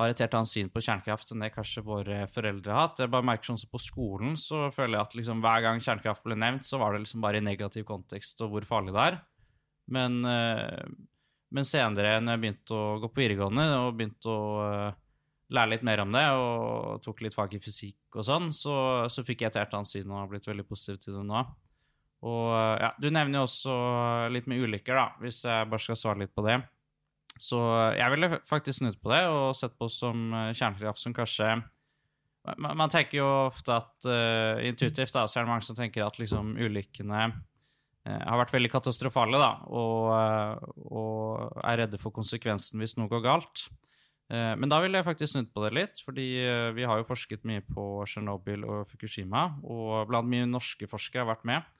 har 0.00 0.12
et 0.12 0.20
helt 0.22 0.34
annet 0.38 0.50
syn 0.50 0.70
på 0.72 0.80
kjernekraft 0.82 1.32
enn 1.34 1.44
det 1.44 1.52
kanskje 1.54 1.84
våre 1.84 2.22
foreldre 2.32 2.72
har 2.72 2.86
hatt. 2.86 3.02
Jeg 3.02 3.12
bare 3.12 3.26
merker 3.26 3.50
sånn 3.50 3.60
som 3.60 3.72
På 3.72 3.80
skolen 3.82 4.38
så 4.40 4.68
føler 4.74 4.96
jeg 4.96 5.08
at 5.08 5.16
liksom, 5.18 5.42
hver 5.44 5.64
gang 5.66 5.82
kjernekraft 5.84 6.24
ble 6.24 6.38
nevnt, 6.40 6.66
så 6.66 6.80
var 6.80 6.94
det 6.94 7.04
liksom 7.04 7.24
bare 7.24 7.40
i 7.40 7.44
negativ 7.44 7.84
kontekst 7.88 8.40
og 8.44 8.54
hvor 8.54 8.66
farlig 8.68 8.96
det 8.96 9.04
er. 9.10 9.20
Men, 9.90 10.20
uh, 10.24 10.82
men 11.50 11.68
senere, 11.68 12.16
når 12.22 12.36
jeg 12.36 12.44
begynte 12.44 12.78
å 12.78 12.98
gå 13.02 13.10
på 13.12 13.24
videregående 13.24 13.66
og 13.82 13.94
begynte 13.98 14.32
å 14.32 14.42
uh, 14.64 14.98
lære 15.50 15.74
litt 15.74 15.86
mer 15.86 16.04
om 16.04 16.14
det, 16.14 16.26
og 16.38 17.04
tok 17.04 17.24
litt 17.26 17.36
fag 17.36 17.56
i 17.58 17.62
fysikk 17.62 18.20
og 18.20 18.26
sånn, 18.26 18.50
så, 18.56 18.76
så 19.10 19.26
fikk 19.26 19.44
jeg 19.44 19.52
et 19.52 19.60
helt 19.62 19.76
annet 19.76 19.90
syn 19.90 20.10
og 20.10 20.22
har 20.22 20.30
blitt 20.30 20.48
veldig 20.48 20.66
positiv 20.68 21.02
til 21.02 21.18
det 21.18 21.26
nå. 21.28 21.44
Og 22.30 22.50
ja, 22.52 22.92
Du 23.00 23.08
nevner 23.08 23.40
jo 23.40 23.46
også 23.48 23.74
litt 24.32 24.48
med 24.50 24.60
ulykker, 24.60 24.96
da, 24.96 25.06
hvis 25.24 25.44
jeg 25.48 25.68
bare 25.70 25.84
skal 25.84 25.98
svare 25.98 26.22
litt 26.24 26.36
på 26.36 26.44
det. 26.46 26.60
Så 27.40 27.58
jeg 27.96 28.12
ville 28.12 28.36
faktisk 28.44 28.80
snudd 28.80 28.98
på 29.00 29.12
det 29.14 29.22
og 29.32 29.54
sett 29.56 29.76
på 29.80 29.88
som 29.92 30.28
eh, 30.36 30.50
kjernekraft 30.52 31.00
som 31.00 31.16
kanskje 31.16 31.54
man, 32.56 32.76
man 32.76 32.92
tenker 32.92 33.20
jo 33.20 33.28
ofte 33.50 33.74
at 33.76 34.08
uh, 34.08 34.56
intuitivt 34.64 35.12
da, 35.12 35.26
så 35.28 35.40
er 35.40 35.44
det 35.44 35.50
mange 35.50 35.66
som 35.66 35.76
tenker 35.76 36.06
at 36.06 36.16
liksom 36.16 36.54
ulykkene 36.56 37.26
uh, 37.28 38.22
har 38.24 38.40
vært 38.40 38.54
veldig 38.54 38.70
katastrofale, 38.72 39.36
da, 39.36 39.50
og, 39.68 40.70
og 40.88 41.58
er 41.60 41.82
redde 41.82 42.00
for 42.00 42.16
konsekvensen 42.16 42.80
hvis 42.80 42.96
noe 42.96 43.12
går 43.12 43.26
galt. 43.26 43.66
Men 44.30 44.70
da 44.70 44.76
ville 44.78 44.94
jeg 44.94 45.04
faktisk 45.08 45.32
snudd 45.32 45.48
på 45.50 45.64
det 45.64 45.70
litt, 45.74 46.00
fordi 46.06 46.24
vi 46.76 46.84
har 46.86 47.00
jo 47.00 47.06
forsket 47.08 47.42
mye 47.50 47.64
på 47.66 47.84
Tsjernobyl 48.06 48.62
og 48.62 48.84
Fukushima, 48.86 49.40
og 49.66 50.06
blant 50.06 50.30
mye 50.30 50.46
norske 50.46 50.86
forskere 50.86 51.24
har 51.24 51.32
vært 51.32 51.48
med, 51.50 51.79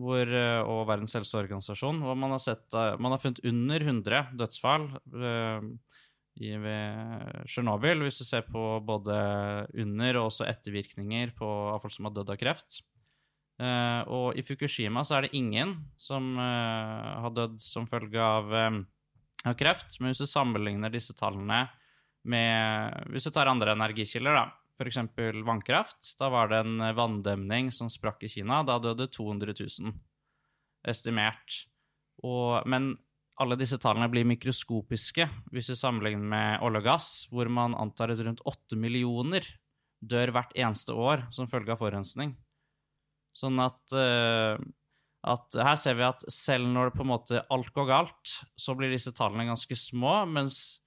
hvor, 0.00 0.30
og 0.64 0.82
Verdens 0.88 1.12
helseorganisasjon, 1.18 2.00
hvor 2.04 2.16
man 2.18 2.32
har, 2.34 2.40
sett, 2.42 2.66
man 2.72 3.12
har 3.14 3.20
funnet 3.22 3.42
under 3.46 3.84
100 3.84 4.22
dødsfall 4.40 4.86
i, 6.40 6.52
ved 6.56 7.46
Tsjernobyl, 7.48 8.04
hvis 8.06 8.20
du 8.20 8.24
ser 8.24 8.46
på 8.48 8.62
både 8.86 9.16
under- 9.82 10.20
og 10.20 10.30
også 10.30 10.48
ettervirkninger 10.48 11.34
på, 11.36 11.48
av 11.74 11.82
folk 11.82 11.94
som 11.94 12.08
har 12.08 12.14
dødd 12.16 12.32
av 12.32 12.40
kreft. 12.40 12.80
Uh, 13.60 14.00
og 14.08 14.38
i 14.40 14.44
Fukushima 14.46 15.02
så 15.04 15.18
er 15.18 15.26
det 15.26 15.36
ingen 15.36 15.74
som 16.00 16.32
uh, 16.38 17.20
har 17.26 17.34
dødd 17.36 17.58
som 17.60 17.88
følge 17.90 18.22
av, 18.24 18.48
um, 18.48 18.78
av, 19.44 19.52
kreft. 19.58 19.98
Men 20.00 20.14
hvis 20.14 20.22
du 20.24 20.30
sammenligner 20.30 20.92
disse 20.92 21.16
tallene 21.18 21.66
med 22.20 23.06
Hvis 23.14 23.24
du 23.24 23.30
tar 23.32 23.48
andre 23.48 23.72
energikilder, 23.72 24.34
da, 24.36 24.42
f.eks. 24.80 24.98
vannkraft, 25.44 26.14
da 26.18 26.30
var 26.32 26.48
det 26.50 26.62
en 26.64 26.80
vanndemning 26.96 27.68
som 27.74 27.90
sprakk 27.92 28.24
i 28.24 28.32
Kina. 28.32 28.62
Da 28.64 28.78
døde 28.80 29.10
200 29.12 29.54
000 29.60 29.92
estimert. 30.88 31.64
Og, 32.24 32.64
men 32.68 32.94
alle 33.40 33.56
disse 33.60 33.78
tallene 33.80 34.10
blir 34.12 34.28
mikroskopiske 34.28 35.26
hvis 35.54 35.70
vi 35.72 35.78
sammenligner 35.78 36.32
med 36.32 36.64
olje 36.66 36.82
og 36.82 36.88
gass, 36.90 37.08
hvor 37.32 37.48
man 37.52 37.76
antar 37.78 38.12
at 38.12 38.20
rundt 38.24 38.42
8 38.48 38.76
millioner 38.80 39.46
dør 40.00 40.32
hvert 40.34 40.52
eneste 40.56 40.96
år 40.96 41.26
som 41.32 41.48
følge 41.48 41.72
av 41.74 41.80
forurensning. 41.80 42.34
Sånn 43.36 43.60
at, 43.62 43.80
uh, 43.94 44.56
at, 45.28 45.56
her 45.56 45.76
ser 45.80 45.96
vi 45.98 46.06
at 46.08 46.24
selv 46.32 46.68
når 46.68 46.90
det 46.90 46.98
på 46.98 47.04
en 47.04 47.12
måte 47.12 47.42
alt 47.52 47.72
går 47.76 47.88
galt, 47.88 48.36
så 48.58 48.74
blir 48.76 48.92
disse 48.92 49.12
tallene 49.16 49.48
ganske 49.48 49.76
små, 49.76 50.22
mens, 50.28 50.80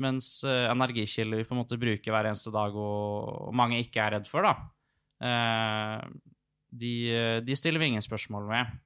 mens 0.00 0.30
uh, 0.46 0.70
energikilder 0.72 1.42
vi 1.42 1.46
på 1.48 1.56
en 1.56 1.62
måte 1.62 1.78
bruker 1.80 2.14
hver 2.14 2.30
eneste 2.30 2.52
dag 2.54 2.74
og, 2.74 3.48
og 3.48 3.56
mange 3.56 3.80
ikke 3.82 4.02
er 4.04 4.16
redd 4.16 4.28
for, 4.30 4.46
da, 4.46 4.54
uh, 5.24 6.04
de, 6.68 6.94
de, 7.46 7.56
stiller 7.56 7.80
vi 7.80 7.92
ingen 7.92 8.04
spørsmål 8.04 8.46
med. 8.50 8.76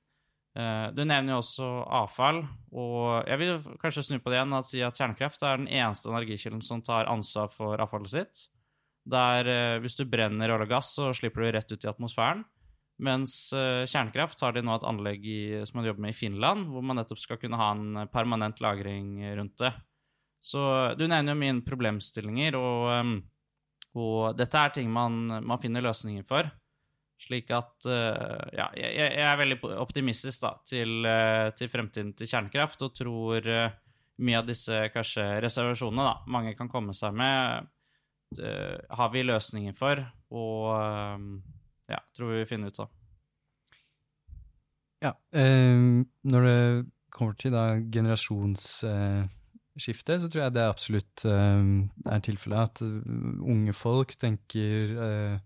Uh, 0.52 0.88
du 0.92 1.02
nevner 1.04 1.34
jo 1.34 1.40
også 1.40 1.68
avfall, 2.02 2.42
og 2.76 3.28
jeg 3.28 3.40
vil 3.40 3.76
kanskje 3.82 4.06
snu 4.06 4.18
på 4.20 4.32
det 4.32 4.40
igjen 4.40 4.56
og 4.56 4.66
si 4.68 4.82
at 4.84 4.98
kjernekraft 4.98 5.44
er 5.48 5.62
den 5.62 5.70
eneste 5.70 6.12
energikilden 6.12 6.64
som 6.64 6.84
tar 6.84 7.10
ansvar 7.10 7.52
for 7.52 7.80
avfallet 7.82 8.14
sitt. 8.16 8.48
Der 9.08 9.48
eh, 9.50 9.78
hvis 9.82 9.96
du 9.98 10.04
brenner 10.06 10.52
olje 10.54 10.68
og 10.68 10.74
gass, 10.76 10.94
så 10.94 11.10
slipper 11.16 11.42
du 11.42 11.52
rett 11.56 11.72
ut 11.72 11.84
i 11.84 11.90
atmosfæren. 11.90 12.44
Mens 13.02 13.34
eh, 13.56 13.82
kjernekraft 13.88 14.42
har 14.44 14.54
de 14.54 14.62
nå 14.62 14.76
et 14.76 14.86
anlegg 14.86 15.24
i, 15.26 15.40
som 15.66 15.80
man 15.80 15.88
jobber 15.88 16.04
med 16.04 16.14
i 16.14 16.18
Finland, 16.18 16.68
hvor 16.70 16.84
man 16.86 17.00
nettopp 17.00 17.18
skal 17.18 17.40
kunne 17.42 17.58
ha 17.58 17.72
en 17.74 18.04
permanent 18.12 18.62
lagring 18.62 19.16
rundt 19.38 19.56
det. 19.64 19.72
Så 20.42 20.62
du 20.98 21.04
nevner 21.06 21.36
jo 21.36 21.38
mine 21.38 21.62
problemstillinger, 21.62 22.56
og, 22.58 23.12
og 23.94 24.34
dette 24.34 24.58
er 24.58 24.74
ting 24.74 24.90
man, 24.90 25.20
man 25.38 25.60
finner 25.62 25.84
løsninger 25.84 26.26
for. 26.26 26.48
Slik 27.22 27.52
at 27.54 27.86
uh, 27.86 28.42
Ja, 28.50 28.66
jeg, 28.74 28.90
jeg, 28.98 29.22
er 29.22 29.38
veldig 29.38 29.60
optimistisk 29.78 30.42
da, 30.42 30.56
til, 30.66 31.06
uh, 31.06 31.52
til, 31.54 31.70
fremtiden 31.70 32.10
til 32.18 32.26
kjernekraft, 32.26 32.82
og 32.82 32.96
tror 32.98 33.46
mye 34.22 34.40
av 34.40 34.48
disse 34.48 34.80
kanskje 34.94 35.28
reservasjonene 35.42 36.08
da, 36.08 36.16
mange 36.34 36.56
kan 36.58 36.70
komme 36.70 36.94
seg 36.94 37.14
med, 37.16 37.70
har 38.38 39.08
vi 39.12 39.22
løsninger 39.24 39.74
for, 39.76 39.98
og 40.32 40.68
ja, 41.90 41.98
tror 42.14 42.30
vi 42.30 42.38
vil 42.42 42.48
finne 42.48 42.70
ut 42.70 42.78
av. 42.84 42.92
Ja, 45.02 45.12
når 45.32 46.46
det 46.46 46.60
kommer 47.12 47.36
til 47.40 47.56
da 47.56 47.64
generasjonsskifte, 49.72 50.18
så 50.20 50.28
tror 50.28 50.42
jeg 50.44 50.54
det 50.54 50.66
absolutt 50.68 51.24
er 51.24 52.22
tilfellet 52.24 52.60
at 52.68 52.82
unge 52.84 53.72
folk 53.76 54.14
tenker 54.20 55.40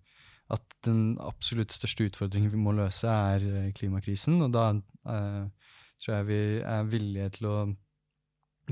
at 0.52 0.76
den 0.86 1.16
absolutt 1.22 1.74
største 1.74 2.06
utfordringen 2.06 2.52
vi 2.52 2.60
må 2.60 2.74
løse, 2.76 3.10
er 3.10 3.42
eh, 3.46 3.72
klimakrisen. 3.74 4.38
Og 4.44 4.52
da 4.54 4.68
eh, 4.76 5.70
tror 6.02 6.14
jeg 6.14 6.28
vi 6.28 6.40
er 6.62 6.90
villige 6.90 7.32
til 7.38 7.48
å 7.50 7.56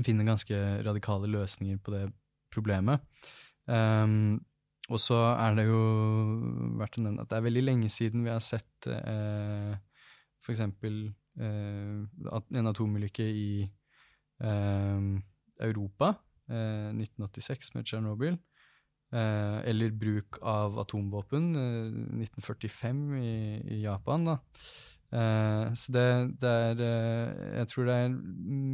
finne 0.05 0.27
ganske 0.27 0.59
radikale 0.85 1.29
løsninger 1.31 1.79
på 1.83 1.95
det 1.95 2.05
problemet. 2.51 3.03
Og 4.85 4.99
så 5.01 5.17
er 5.33 5.55
det 5.57 5.65
jo 5.65 5.79
verdt 6.77 6.99
å 6.99 7.05
nevne 7.05 7.23
at 7.23 7.31
det 7.31 7.39
er 7.39 7.45
veldig 7.47 7.63
lenge 7.63 7.89
siden 7.89 8.25
vi 8.25 8.29
har 8.29 8.43
sett 8.43 8.87
eh, 8.91 9.71
f.eks. 10.43 10.61
Eh, 10.61 12.27
en 12.59 12.69
atomulykke 12.69 13.25
i 13.25 13.47
eh, 13.65 15.07
Europa, 15.63 16.15
eh, 16.49 16.91
1986 16.95 17.73
med 17.75 17.85
Tsjernobyl. 17.85 18.37
Eh, 19.13 19.69
eller 19.69 19.93
bruk 19.95 20.41
av 20.41 20.79
atomvåpen, 20.79 21.51
1945 22.19 23.13
eh, 23.13 23.23
i, 23.23 23.75
i 23.77 23.81
Japan. 23.83 24.25
da. 24.25 24.37
Eh, 25.15 25.73
så 25.77 25.91
det, 25.93 26.07
det, 26.41 26.51
er 26.51 26.81
Jeg 27.61 27.69
tror 27.71 27.87
det 27.87 27.97
er 28.01 28.15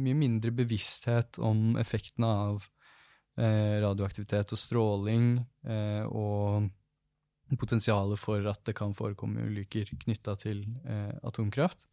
mye 0.06 0.18
mindre 0.18 0.54
bevissthet 0.62 1.38
om 1.38 1.76
effektene 1.80 2.36
av 2.46 2.70
radioaktivitet 3.32 4.50
og 4.52 4.58
stråling, 4.60 5.38
og 6.12 6.66
potensialet 7.56 8.20
for 8.20 8.44
at 8.50 8.60
det 8.68 8.74
kan 8.76 8.92
forekomme 8.92 9.46
ulykker 9.48 9.88
knytta 10.02 10.34
til 10.36 10.60
atomkraft. 11.24 11.86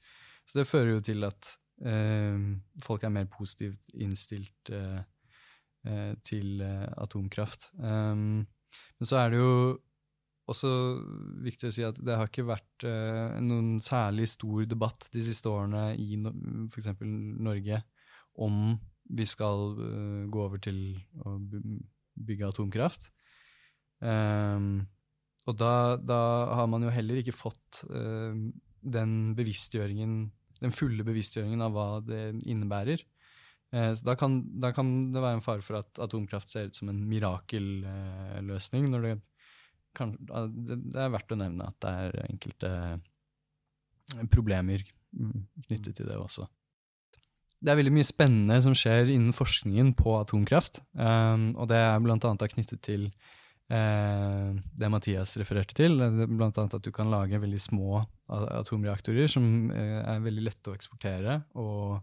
Så 0.44 0.60
det 0.60 0.68
fører 0.68 0.98
jo 0.98 1.06
til 1.08 1.24
at 1.24 1.54
folk 1.80 3.04
er 3.08 3.12
mer 3.14 3.28
positivt 3.32 3.94
innstilt 3.96 4.72
uh, 4.76 5.00
Eh, 5.88 6.16
til 6.28 6.60
eh, 6.60 6.88
atomkraft. 7.00 7.70
Um, 7.80 8.44
men 9.00 9.08
så 9.08 9.22
er 9.22 9.30
det 9.32 9.38
jo 9.40 9.54
også 10.52 10.72
viktig 11.46 11.70
å 11.70 11.72
si 11.72 11.86
at 11.88 12.02
det 12.04 12.18
har 12.20 12.28
ikke 12.28 12.44
vært 12.50 12.84
noen 13.46 13.78
særlig 13.86 14.26
stor 14.32 14.66
debatt 14.66 15.06
de 15.14 15.22
siste 15.24 15.46
årene 15.48 15.94
i 16.02 16.18
no, 16.18 16.34
f.eks. 16.74 16.90
Norge 17.46 17.80
om 18.42 18.74
vi 19.14 19.28
skal 19.30 19.78
gå 20.34 20.42
over 20.42 20.62
til 20.66 20.80
å 21.22 21.36
bygge 21.38 22.50
atomkraft. 22.50 23.06
Um, 24.02 24.90
og 25.46 25.60
da, 25.62 26.00
da, 26.02 26.20
har 26.58 26.68
man 26.74 26.88
jo 26.88 26.96
heller 26.98 27.22
ikke 27.22 27.38
fått 27.38 27.84
den 27.86 29.16
bevisstgjøringen, 29.38 30.18
den 30.64 30.76
fulle 30.76 31.06
bevisstgjøringen 31.08 31.64
av 31.64 31.74
hva 31.76 31.88
det 32.06 32.24
innebærer. 32.50 33.04
Eh, 33.72 33.92
så 33.94 34.06
da 34.08 34.16
kan, 34.20 34.42
da 34.62 34.74
kan, 34.76 34.92
det 35.14 35.24
være 35.24 35.40
en 35.40 35.46
fare 35.46 35.66
for 35.66 35.80
at 35.82 36.02
atomkraft 36.02 36.52
ser 36.52 36.70
ut 36.70 36.80
som 36.80 36.92
en 36.92 37.02
mirakelløsning. 37.10 38.90
når 38.92 39.08
det, 39.08 39.16
kan, 39.98 40.16
det 40.20 41.00
er 41.00 41.14
verdt 41.14 41.36
å 41.36 41.40
nevne 41.40 41.70
at 41.70 41.80
det 41.84 41.96
er 42.06 42.22
enkelte 42.28 42.72
problemer 44.34 44.82
mm, 45.14 45.44
knyttet 45.68 46.00
til 46.00 46.10
det 46.10 46.18
også. 46.18 46.48
Det 47.60 47.74
er 47.74 47.80
veldig 47.82 47.92
mye 47.98 48.08
spennende 48.08 48.56
som 48.64 48.76
skjer 48.78 49.10
innen 49.12 49.36
forskningen 49.36 49.92
på 50.00 50.14
atomkraft. 50.16 50.80
Um, 50.96 51.52
og 51.60 51.68
det 51.72 51.76
er 51.76 51.98
annet 52.00 52.54
knyttet 52.54 52.82
til 52.88 53.10
det 53.70 54.88
Mathias 54.90 55.36
refererte 55.38 55.76
til. 55.78 56.00
Blant 56.26 56.58
annet 56.58 56.74
at 56.74 56.82
du 56.82 56.90
kan 56.90 57.12
lage 57.12 57.38
veldig 57.38 57.60
små 57.62 58.00
atomreaktorer 58.30 59.30
som 59.30 59.70
uh, 59.70 60.00
er 60.02 60.24
veldig 60.26 60.46
lette 60.48 60.72
å 60.72 60.74
eksportere. 60.74 61.36
og 61.54 62.00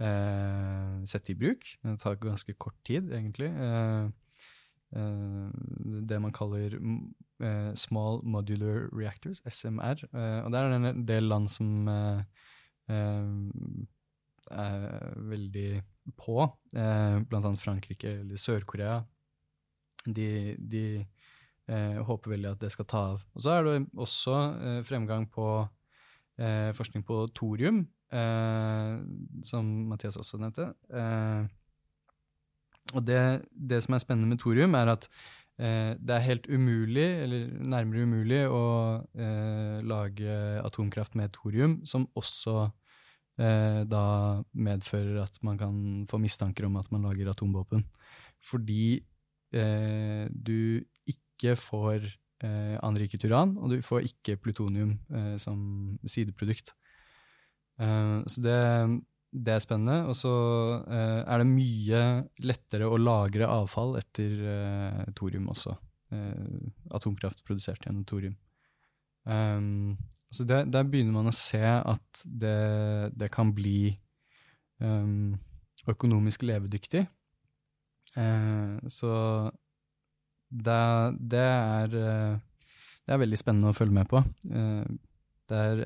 eh, 0.00 1.04
sette 1.08 1.32
i 1.32 1.38
bruk. 1.38 1.66
Det 1.82 1.96
tar 2.02 2.20
ganske 2.20 2.54
kort 2.60 2.78
tid, 2.86 3.10
egentlig. 3.12 3.50
Eh, 3.50 4.04
eh, 4.96 5.48
det 6.10 6.20
man 6.22 6.34
kaller 6.36 6.76
eh, 6.76 7.72
Small 7.78 8.22
Modular 8.24 8.88
Reactors, 8.92 9.42
SMR. 9.46 10.04
Eh, 10.10 10.40
og 10.44 10.52
der 10.54 10.64
er 10.64 10.74
det 10.74 10.80
en 10.94 11.06
del 11.08 11.30
land 11.30 11.50
som 11.52 11.88
er 14.50 14.86
veldig 15.30 15.82
på, 16.18 16.42
blant 16.72 17.44
annet 17.44 17.62
Frankrike 17.62 18.16
eller 18.24 18.40
Sør-Korea. 18.40 19.04
De, 20.06 20.56
de 20.58 20.84
håper 21.70 22.32
veldig 22.32 22.48
at 22.50 22.62
det 22.64 22.72
skal 22.74 22.86
ta 22.90 23.00
av. 23.12 23.24
Og 23.36 23.42
så 23.44 23.52
er 23.54 23.66
det 23.66 23.74
også 23.94 24.36
fremgang 24.88 25.28
på 25.30 25.44
forskning 26.74 27.04
på 27.06 27.18
thorium, 27.36 27.84
eh, 28.12 28.94
som 29.46 29.68
Mathias 29.90 30.18
også 30.20 30.40
nevnte. 30.40 30.70
Eh, 30.90 31.46
og 32.94 33.04
det, 33.06 33.20
det, 33.52 33.82
som 33.84 33.94
er 33.94 34.02
spennende 34.02 34.32
med 34.32 34.40
thorium, 34.42 34.74
er 34.74 34.92
at 34.94 35.06
eh, 35.60 35.94
det 35.94 36.16
er 36.16 36.26
helt 36.26 36.48
umulig, 36.50 37.06
eller 37.24 37.46
nærmere 37.60 38.06
umulig, 38.08 38.42
å 38.50 38.64
eh, 39.14 39.78
lage 39.86 40.38
atomkraft 40.64 41.16
med 41.18 41.32
thorium, 41.36 41.80
som 41.86 42.08
også 42.18 42.56
eh, 43.38 43.82
da 43.86 44.04
medfører 44.52 45.22
at 45.26 45.38
man 45.46 45.60
kan 45.60 45.78
få 46.10 46.18
mistanker 46.22 46.66
om 46.66 46.80
at 46.80 46.90
man 46.94 47.06
lager 47.06 47.30
atomvåpen. 47.30 47.86
Fordi 48.42 49.04
eh, 49.56 50.26
du 50.30 50.82
ikke 51.10 51.56
får 51.58 52.04
eh, 52.44 52.76
anriket 52.84 53.24
uran, 53.28 53.56
og 53.58 53.72
du 53.72 53.80
får 53.84 54.08
ikke 54.08 54.38
plutonium 54.42 54.98
eh, 55.12 55.36
som 55.40 55.98
sideprodukt. 56.08 56.74
Eh, 57.80 58.18
så 58.26 58.42
det, 58.44 58.58
det, 59.32 59.54
er 59.54 59.64
spennende. 59.64 60.02
Og 60.10 60.16
så 60.18 60.32
eh, 60.84 61.20
er 61.24 61.42
det 61.42 61.48
mye 61.48 62.02
lettere 62.44 62.88
å 62.88 63.00
lagre 63.00 63.48
avfall 63.50 63.96
etter 64.00 64.44
eh, 64.56 65.06
thorium 65.16 65.50
også. 65.52 65.76
Atomkraft 66.90 67.44
produsert 67.46 67.84
gjennom 67.86 68.02
thorium. 68.02 68.32
Um, 69.22 69.94
så 70.34 70.42
det, 70.48 70.64
der 70.74 70.88
begynner 70.88 71.14
man 71.14 71.30
å 71.30 71.34
se 71.36 71.60
at 71.62 72.22
det, 72.24 73.12
det 73.14 73.28
kan 73.30 73.52
bli 73.54 73.92
økonomisk 75.92 76.42
levedyktig. 76.48 77.04
Uh, 78.16 78.80
så 78.90 79.12
det, 80.50 80.80
det, 81.20 81.44
er, 81.46 81.92
det 81.92 83.14
er 83.14 83.22
veldig 83.22 83.38
spennende 83.38 83.70
å 83.70 83.76
følge 83.76 83.96
med 84.00 84.10
på. 84.10 84.22
Uh, 84.50 84.84
der, 85.50 85.80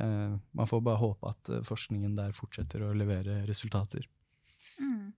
man 0.52 0.68
får 0.68 0.82
bare 0.84 1.00
håpe 1.00 1.30
at 1.30 1.50
forskningen 1.64 2.18
der 2.18 2.34
fortsetter 2.36 2.82
å 2.84 2.90
levere 2.92 3.38
resultater. 3.48 4.04
Mm. 4.76 5.14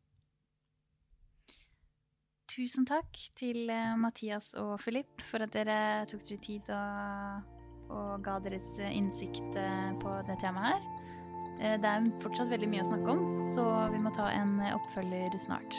Tusen 2.52 2.86
takk 2.86 3.18
til 3.34 3.66
Mathias 3.98 4.52
og 4.62 4.76
Filip 4.84 5.24
for 5.26 5.42
at 5.42 5.50
dere 5.50 6.06
tok 6.06 6.22
dere 6.30 6.44
tid 6.46 6.70
og 6.70 7.56
og 7.92 8.22
ga 8.24 8.38
deres 8.42 8.76
eh, 8.80 8.94
innsikt 8.96 9.58
eh, 9.58 9.90
på 10.02 10.14
det 10.28 10.38
temaet 10.42 10.74
her. 10.74 10.88
Eh, 11.60 11.76
det 11.82 11.92
er 11.92 12.08
fortsatt 12.24 12.50
veldig 12.52 12.70
mye 12.72 12.84
å 12.84 12.90
snakke 12.90 13.14
om, 13.14 13.22
så 13.48 13.66
vi 13.92 14.02
må 14.02 14.12
ta 14.16 14.30
en 14.34 14.58
oppfølger 14.74 15.38
snart. 15.42 15.78